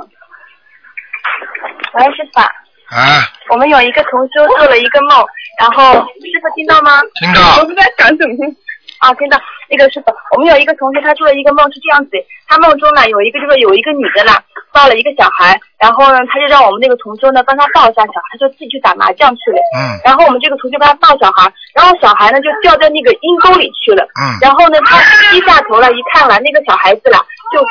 [1.94, 2.46] 喂，师傅啊。
[2.90, 5.24] 啊，我们有一个同修做了一个梦，
[5.60, 7.04] 然后师傅听到吗？
[7.20, 8.48] 听到我不知道讲什么。
[9.00, 9.40] 啊，听到
[9.70, 14.32] 那个师傅，我们有一个同学，他做了一个梦是这样子的，他梦中呢有一个就是有一个女的呢
[14.76, 19.60] 抱了一个小孩，然后呢他就让我们那个同修呢帮他抱一下小孩，他就自己去打麻将去了。
[19.72, 24.04] 嗯然后我们这个同学帮他抱小孩，然后小孩呢就掉在那个阴沟里去了。
[24.20, 25.00] 嗯然后呢他
[25.32, 27.16] 低下头来一看完，那个小孩子了
[27.52, 27.64] 就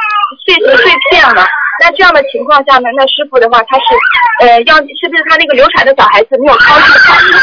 [0.46, 1.46] 碎成碎片了。
[1.78, 3.86] 那这样的情况下呢，那师傅的话他是
[4.42, 7.38] 呃要是不是他那个流产的小孩子没有超度好呢？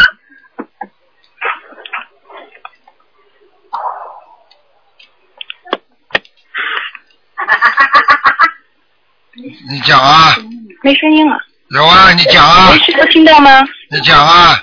[9.71, 10.37] 你讲啊，
[10.83, 11.39] 没声音了。
[11.71, 13.61] 有啊，你讲啊喂，，师傅听到吗？
[13.91, 14.63] 你讲啊，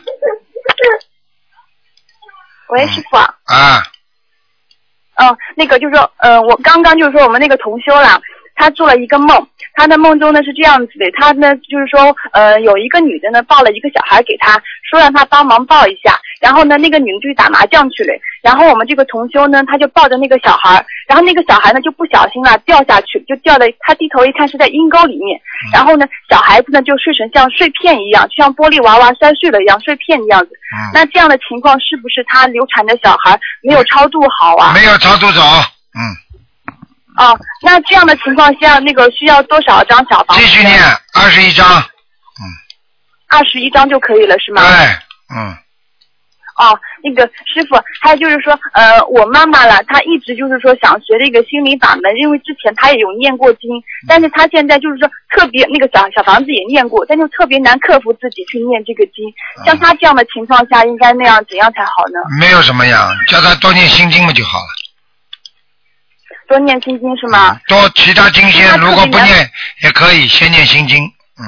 [2.69, 3.35] 喂，师傅啊。
[3.45, 3.83] 啊，
[5.15, 8.19] 嗯，那个就是说，呃，我刚刚就是说我们那个同修啦，
[8.63, 14.53] 他做了一个梦，他的梦中呢是这样子的，他呢就是说，呃，有一个女的呢抱了一个小孩给他，
[14.89, 25.37] 说让他帮忙抱一下，然后呢那个女的就去打麻将去了，然后我们这个同修呢他就抱着那个小孩，然后那个小孩呢就不小心了掉下去，就掉了，他低头一看是在阴沟里面，
[25.73, 30.51] 然后呢小孩子呢就睡成像碎片一样，就像玻璃娃娃摔碎了一样碎片一样子，
[30.93, 34.71] 那这样的情况是不是他流产的小孩没有超度好啊？
[34.73, 35.41] 没有超度走，
[37.17, 40.43] 哦，那这样的情况下，那个需要多少张小房子？
[40.43, 40.79] 继续念
[41.13, 41.65] 二十一张。
[41.67, 42.43] 嗯，
[43.29, 44.61] 二十一张就可以了，是吗？
[44.61, 44.87] 对，
[45.35, 45.53] 嗯，
[46.57, 53.69] 哦，那个师傅，还有就是说，呃，我妈妈了，她一直就是说想学这个心灵法门，因为之前她也有念过经，
[54.07, 59.23] 但是她现在就是说特别那个小小房子也念过，但就特别难克服自己去念这个经。
[59.65, 62.19] 像她这样的情况下，应该那样怎样才好呢？
[62.39, 64.82] 没有什么呀，叫她多念心经嘛就好了。
[66.47, 67.59] 多念心经是吗？
[67.67, 69.49] 多其他经先，如果不念
[69.83, 71.03] 也可以，先念心经。
[71.39, 71.43] 嗯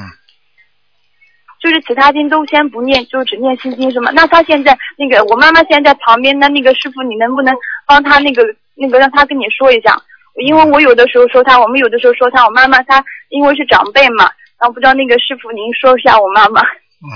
[1.58, 4.12] 就是其他经都先不念，就只念心经是吗？
[4.14, 7.52] 那他现在那个我妈妈现在在旁边，那那个师傅你能不能
[7.86, 8.44] 帮他那个
[8.76, 10.00] 那个让他跟你说一下？
[10.44, 14.30] 因为我有的时候说他，我们有的时候说他，我妈妈她因为是长辈嘛，
[14.60, 16.60] 然后不知道那个师傅您说一下我妈妈。
[16.60, 17.10] 嗯。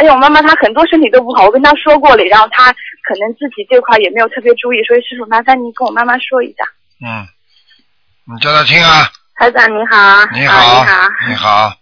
[0.00, 6.64] 哎呀，我妈妈她很多身体都不好，我跟她说过了，然后她可能自己这块也没有特别注意，所以师傅麻烦您跟我妈妈说一下。
[7.04, 7.26] 嗯，
[8.24, 9.10] 你叫他听啊。
[9.34, 11.76] 台长你好，你啊好，你你好，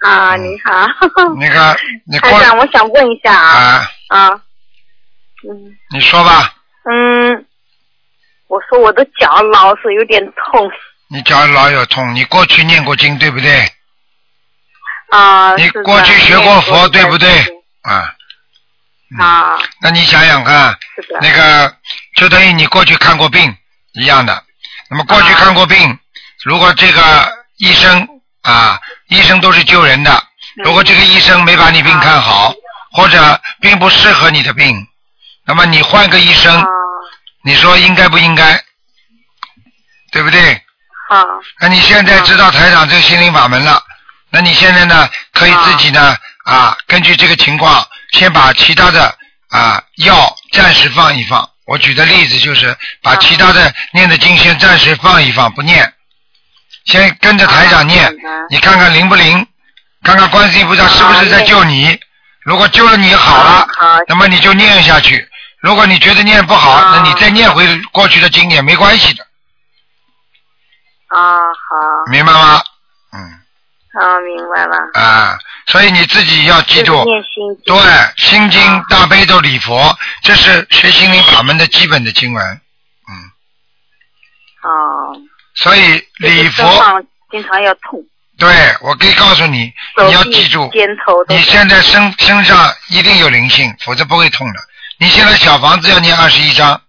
[0.00, 0.86] 啊，你好，
[1.38, 4.30] 那个你过台长，我想问一下啊，啊，啊，
[5.48, 5.76] 嗯。
[5.90, 6.54] 你说吧，
[6.84, 7.46] 嗯，
[8.48, 10.68] 我说我的脚老是有点痛。
[11.08, 13.70] 你脚老有痛，你过去念过经对不对？
[15.10, 17.28] 啊，你过去学过佛对不对？
[17.82, 18.12] 啊，
[19.20, 20.76] 啊，那你想想看，
[21.20, 21.76] 那个
[22.16, 23.56] 就等于你过去看过病
[23.92, 24.42] 一样的。
[24.94, 25.98] 那么过去看过病，
[26.44, 28.08] 如果这个医生
[28.42, 28.78] 啊，
[29.08, 30.22] 医生都是救人的，
[30.62, 32.54] 如果这个医生没把你病看好，
[32.92, 34.86] 或者并不适合你的病，
[35.46, 36.64] 那么你换个医生，
[37.42, 38.62] 你说应该不应该？
[40.12, 40.62] 对不对？
[41.10, 41.24] 好。
[41.58, 43.82] 那你现在知道台长这个心灵法门了，
[44.30, 49.12] 那你现在呢，可以自己呢啊，根据这个情况，先把其他的
[49.48, 51.50] 啊药暂时放一放。
[51.66, 55.94] 我举的例子就是把其他的念的经先暂时放一放，不念，
[56.84, 58.14] 先跟着台长念，
[58.50, 59.46] 你看看灵不灵，
[60.02, 61.98] 看看观世音菩萨是不是在救你。
[62.42, 63.66] 如果救了你好了，
[64.06, 65.26] 那么你就念下去。
[65.60, 69.24] 如果你觉得念不好，那你再念回过去的经也没关系的，
[71.08, 72.10] 啊，好。
[72.10, 72.62] 明白吗？
[73.94, 74.76] 啊，明白了。
[74.94, 77.76] 啊，所以你自己要记住就是，念心经。
[77.76, 77.80] 对，
[78.16, 82.44] 心经、大悲咒、礼佛，这是学心灵法门的基本的经文。
[83.08, 83.30] 嗯。
[84.68, 85.16] 哦。
[85.54, 86.64] 所以礼佛，
[87.30, 88.04] 经常要痛，
[88.36, 88.48] 对
[88.80, 89.72] 我可以告诉你，
[90.04, 90.68] 你要记住，
[91.28, 94.54] 你现在身身上一定有灵性，否则不会痛的。
[94.98, 96.72] 你现在小房子要念二十一章。
[96.72, 96.80] 啊。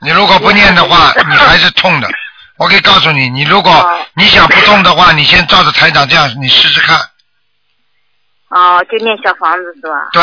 [0.00, 2.10] 你如果不念的话，你还是痛的。
[2.64, 3.70] 我可以告诉你，你如果
[4.14, 6.98] 你想不痛的话， 你先照着台长这样，你试试看。
[8.48, 10.08] 哦，就念小房子是吧？
[10.14, 10.22] 对，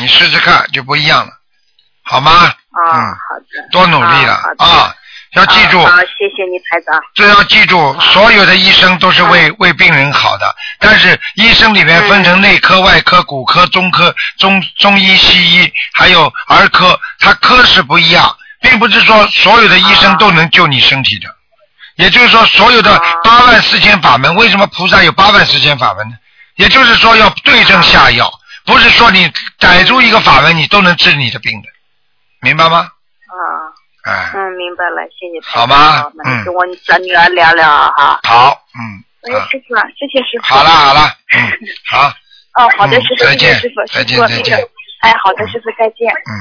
[0.00, 1.32] 你试试看就不一样了，
[2.04, 2.30] 好吗？
[2.30, 2.54] 啊，
[2.86, 3.68] 嗯好的。
[3.72, 4.94] 多努力了啊！
[5.32, 7.02] 要记住，好，谢谢你台长。
[7.14, 21.34] 这要记住，所有的医生都是为为病人好的，但是医生里面分成内科、外科、骨科、中科、中中医、西医，还有儿科，他科室不一样，并不是说所有的医生都能救你身体的。
[22.02, 26.16] 也就是说，所有的八万四千法门，为什么菩萨有八万四千法门呢？
[26.56, 28.30] 也就是说，要对症下药，
[28.66, 31.68] 不是说你逮住一个法门，你都能治你的病的，
[32.40, 32.78] 明白吗？
[32.78, 33.70] 啊。
[34.02, 35.40] 哎，嗯，明白了，谢谢。
[35.48, 38.20] 好吗嗯跟我小女儿聊聊啊哈。
[38.24, 40.52] 好，嗯，哎，师傅啊，谢谢师傅。
[40.52, 41.52] 好了好了，嗯，
[41.88, 42.08] 好，
[42.58, 44.58] 哦，好的，嗯师傅，再见谢谢师傅，再见再见，
[45.02, 46.10] 哎，好的，师傅再见。
[46.10, 46.34] 嗯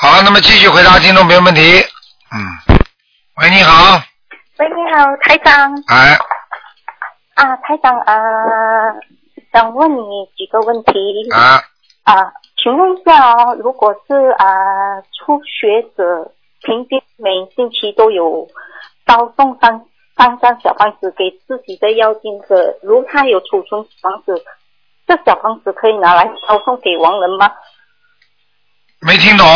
[0.00, 1.84] 好，那么继续回答听众朋友问题。
[2.30, 2.85] 嗯，
[3.42, 4.00] 喂，你好，
[4.58, 5.74] 喂，你好，台长。
[5.88, 6.16] 哎，
[7.34, 8.16] 啊，台长，呃，
[9.52, 11.30] 想问你几个问题。
[11.30, 11.60] 啊。
[12.04, 16.32] 啊，请问一下哦，如果是啊初学者，
[16.62, 18.48] 平均每星期都有
[19.06, 19.84] 烧送三
[20.16, 24.42] 三张小房子给自己的妖精者，如他有储存小房子，
[25.06, 27.52] 这小房子可以拿来烧送给亡人吗？
[29.00, 29.46] 没听懂，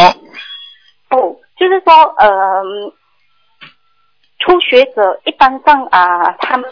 [1.11, 2.63] 哦，就是说，呃，
[4.41, 6.69] 初学者一般上啊，他们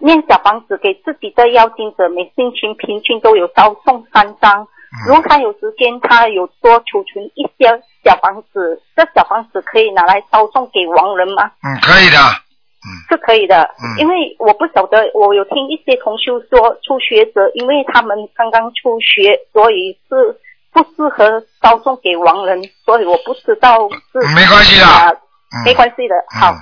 [0.00, 4.66] 念小房子给自己的妖精者，每星期平均都有烧送三张。
[5.06, 7.70] 如果他有时间，他有多储存一些
[8.04, 11.52] 小房子，这小房子可以拿来烧送给亡人吗？
[11.62, 12.88] 嗯，可以的，嗯。
[13.08, 13.86] 是可以的，嗯。
[14.00, 20.36] 因为我不晓得，我有听一些同修说，初学者因为他们刚刚初学，所以是
[20.72, 24.86] 不适合烧送给亡人，所以我不知道是没关系的。
[24.86, 25.54] 啊嗯。
[25.64, 26.14] 没关系的。
[26.40, 26.52] 好，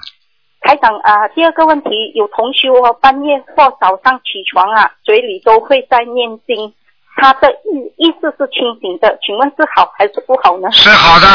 [0.60, 6.74] 台长啊，第二个问题，有同修哦，半夜或早上起床啊，嘴里都会在念经，
[7.16, 10.70] 他的意意识是清醒的，请问是好还是不好呢？
[10.72, 11.26] 是好的，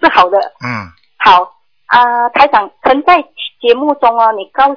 [0.00, 0.38] 是好的。
[0.64, 0.88] 嗯，
[1.18, 1.52] 好
[1.86, 3.22] 啊、台长，曾在
[3.60, 4.74] 节目中啊，你告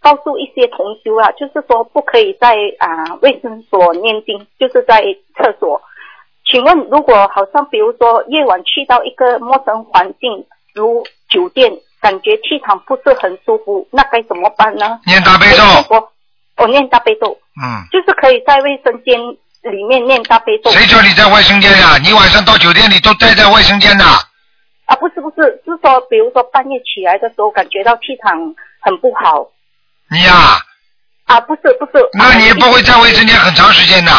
[0.00, 5.02] 告诉一些同修啊，就是说不可以在啊、卫生所念经，就是在
[5.36, 5.80] 厕所。
[6.46, 11.72] 请问，如果好像比如说夜晚去到一个陌生环境，如酒店，
[12.04, 15.00] 感觉气场不是很舒服，那该怎么办呢？
[15.06, 16.12] 念大悲咒我
[16.58, 19.18] 我念大悲咒，嗯，就是可以在卫生间
[19.72, 20.70] 里面念大悲咒。
[20.70, 21.96] 谁叫你在卫生间呀？
[22.04, 28.36] 你晚上到酒店里都待在卫生间的，啊，不是不是，是说，比如说半夜起来的时候，感觉到气场
[28.82, 29.48] 很不好。
[30.10, 30.60] 你呀、
[31.24, 32.06] 啊，不是不是。
[32.12, 34.12] 那你也不会在卫生间很长时间的。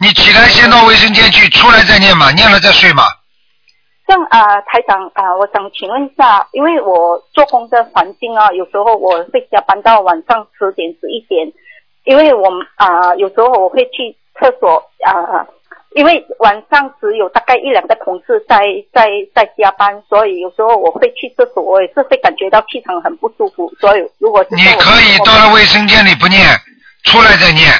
[0.00, 3.04] 你起来先到卫生间去，出来再念嘛，念了再睡嘛。
[4.06, 11.52] 这样啊、台长啊、我想请问一下，因为我做工的环境啊，有时候我会加班到晚上十点十一点，
[12.04, 15.46] 因为我们啊、有时候我会去厕所啊、
[15.94, 18.60] 因为晚上只有大概一两个同事在
[18.92, 26.40] 在在加班，所以有时候我会去厕所，我也是会感觉到气场很不舒服，所以如果你可以到了卫生间里不念，
[27.02, 27.72] 出来再念，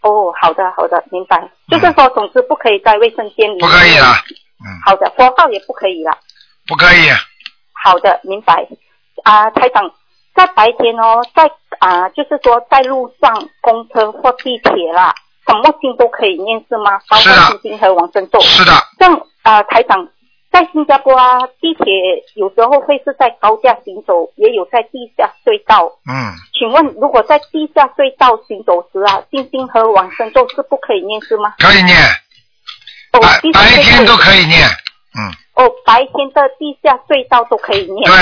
[0.00, 3.60] 哦，好的好的，明白，就是说，总之不可以在卫生间里。
[3.60, 3.98] 不可以
[4.62, 4.68] 的。
[4.86, 6.16] 好的，佛号也不可以了。
[6.66, 7.10] 不可以。
[7.72, 8.66] 好的，明白。
[9.24, 9.90] 啊、台长，
[10.34, 15.14] 在白天哦，在啊、就是说在路上，公车或地铁啦，
[15.46, 16.98] 什么经都可以念是吗？
[17.08, 18.40] 包括心经和往生咒。
[18.40, 18.72] 是的。
[18.98, 20.08] 像啊、台长，
[20.50, 21.84] 在新加坡啊，地铁
[22.34, 25.86] 有时候会是在高架行走，也有在地下隧道。
[26.06, 31.54] 嗯，请问，如果在地下隧道行走时啊，心经和往生咒是不可以念是吗？
[31.58, 31.96] 可以念。
[33.12, 34.66] 哦白白天都可以念，
[35.18, 38.04] 嗯哦，白天的地下隧道都可以念。
[38.10, 38.14] 对，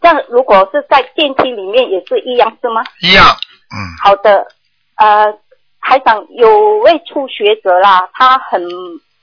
[0.00, 2.82] 这样如果是在电梯里面也是一样是吗？
[3.00, 4.46] 一样，嗯好的，
[4.96, 5.32] 呃，
[5.78, 8.62] 还想有位初学者啦，他很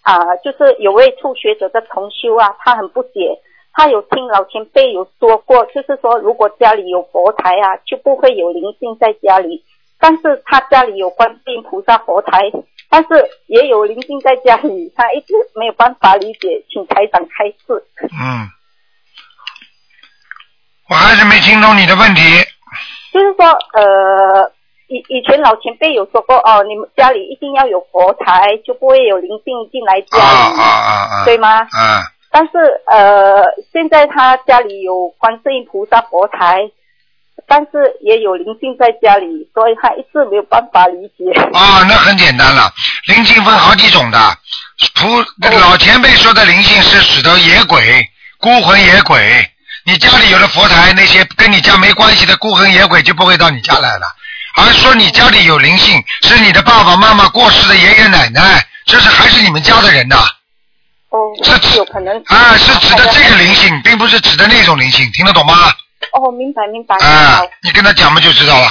[0.02, 3.40] 啊、就是有位初学者的同修啊，他很不解，
[3.74, 9.64] 他有听老前辈有说过，就是说如果家里有佛台啊，就不会有灵性在家里，
[10.00, 12.50] 但是他家里有观世音菩萨佛台，
[12.90, 13.10] 但是
[13.48, 17.86] 也有灵性在家里，他一直没有办法理解，请台长开示。
[18.02, 18.50] 嗯，
[20.90, 22.22] 我还是没听懂你的问题。
[23.14, 24.52] 就是说，呃，
[24.88, 31.26] 以以前老前辈有说过哦，你们家里一定要有佛台，就不会有灵性进来家里，啊啊啊！
[31.26, 31.62] 对吗？
[31.62, 36.70] 嗯，但是呃，现在他家里有观世音菩萨佛台，
[37.48, 41.32] 但是也有灵性在家里，所以他一直没有办法理解。
[41.54, 42.72] 啊，那很简单了，
[43.08, 44.38] 灵性分好几种的。
[44.96, 45.24] 菩
[45.60, 48.08] 老前辈说的灵性是指的野鬼、
[48.40, 49.50] 孤魂野鬼。
[49.86, 54.08] 你家里有了佛台，那些跟你家没关系的孤魂野鬼就不会到你家来了。
[54.56, 60.18] 而说你家里有灵性，是你的爸爸妈妈过世的爷爷奶奶，这是还是你们家的人呐。
[61.10, 65.54] 哦，是有可能啊，是指的这个灵性，并不是指的那种灵性，听得懂吗？
[66.14, 66.96] 哦，明白明白。
[66.98, 68.68] 啊，你跟他讲嘛就知道了，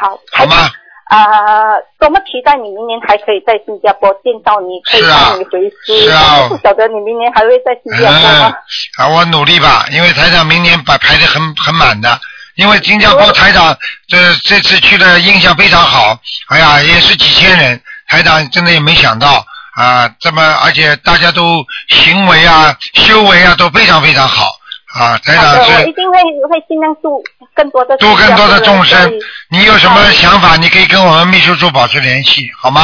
[0.00, 0.70] 好，好吗？
[1.08, 6.04] 啊、多么期待你明年还可以在新加坡见到你，可以是啊带你回师。
[6.06, 8.54] 是啊不晓得你明年还会在新加坡吗？
[8.96, 12.18] 啊，我努力吧，因为台长明年把排的很很满的，
[12.54, 13.76] 因为新加坡台长
[14.08, 16.18] 这这次去的印象非常好，
[16.48, 19.44] 哎呀，也是几千人，台长真的也没想到
[19.76, 24.46] 啊，这么而且大家都行为啊、修为啊都非常非常好
[24.92, 26.18] 啊，台长是，我一定会
[26.50, 27.22] 会尽量度
[27.54, 29.10] 更多的度更多的众生，
[29.50, 32.80] 你有什么想法，你可以跟我们秘书处保持联系，好吗？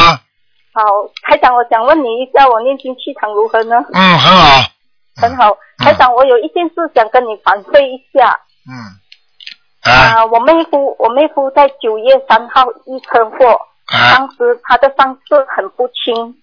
[0.73, 0.83] 好，
[1.23, 3.77] 台长，我想问你一下，我念经气场如何呢？
[3.93, 4.71] 嗯，很好，
[5.17, 8.39] 很好，台长，我有一件事想跟你反馈一下。
[8.71, 14.17] 嗯，啊、我妹夫，我妹夫在九月三号一车祸，啊。
[14.17, 16.35] 当时他的伤势很不轻，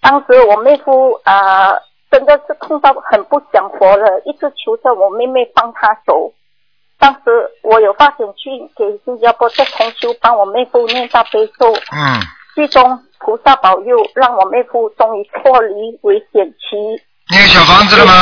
[0.00, 1.72] 当时我妹夫啊、
[2.12, 6.30] 真的是痛到很不想活了，一直求着我妹妹帮他走。
[6.98, 7.20] 当时
[7.62, 12.20] 我有发简去给新加坡的同修帮我妹夫念大悲咒，嗯，
[12.54, 16.76] 最终菩萨保佑，让我妹夫终于脱离危险期。
[17.30, 18.12] 念小房子了吗？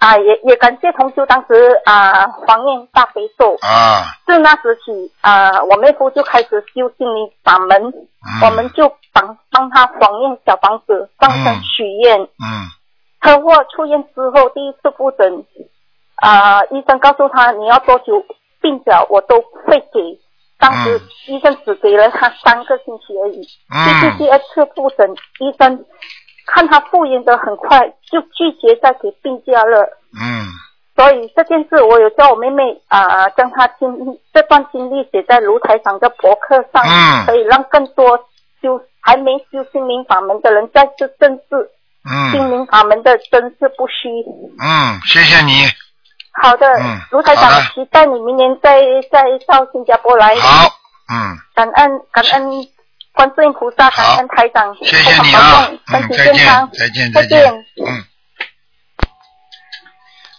[0.00, 3.56] 啊，也也感谢同修当时啊黄念大悲咒。
[3.62, 7.92] 啊，自那时起啊，我妹夫就开始修心灵法门，
[8.42, 12.20] 我们就帮帮他黄念小房子，上身许愿。
[12.20, 12.68] 嗯
[13.24, 15.44] 车祸出院之后，第一次复诊，
[16.16, 18.22] 啊，医生告诉他你要多久
[18.60, 20.20] 病假我都会给。
[20.56, 23.42] 当时医生只给了他三个星期而已。
[23.68, 25.10] 这是嗯第二次复诊，
[25.40, 25.84] 医生
[26.46, 29.80] 看他复原的很快，就拒绝再给病假了。
[30.20, 30.46] 嗯
[30.96, 38.16] 所以这件事，我有叫我妹妹啊、将她经历这段经历写在卢台长的博客上，嗯可以让更多
[38.62, 41.68] 修还没修心灵法门的人再次正视
[42.32, 44.08] 心嗯灵法门的真实不虚。
[44.60, 45.66] 嗯，谢谢你，
[46.42, 48.78] 好的，嗯卢台长，期待你明年再
[49.10, 50.34] 再到新加坡来。
[50.36, 50.68] 好，
[51.10, 52.66] 嗯，感恩感恩
[53.14, 57.52] 观世音菩萨，感恩台长，谢谢你啊，身嗯，体再见健康，，再见，再再见，
[57.86, 58.04] 嗯。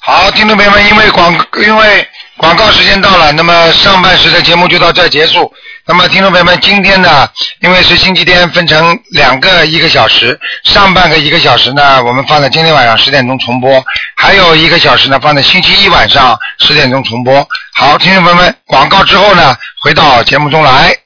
[0.01, 1.34] 好，听众朋友们，因为广
[1.66, 2.07] 因为
[2.38, 5.51] 广告时间到了，那么上半时的节目就到这结束。
[5.88, 7.29] 那么听众朋友们，今天呢，
[7.59, 17.47] 因为是星期天，分成两个一个小时，上半个一个小时呢，我们放在今天晚上十点钟重播，还有一个小时呢放在星期一晚上十点钟重播。
[17.75, 21.05] 好，听众朋友们，广告之后呢，回到节目中来。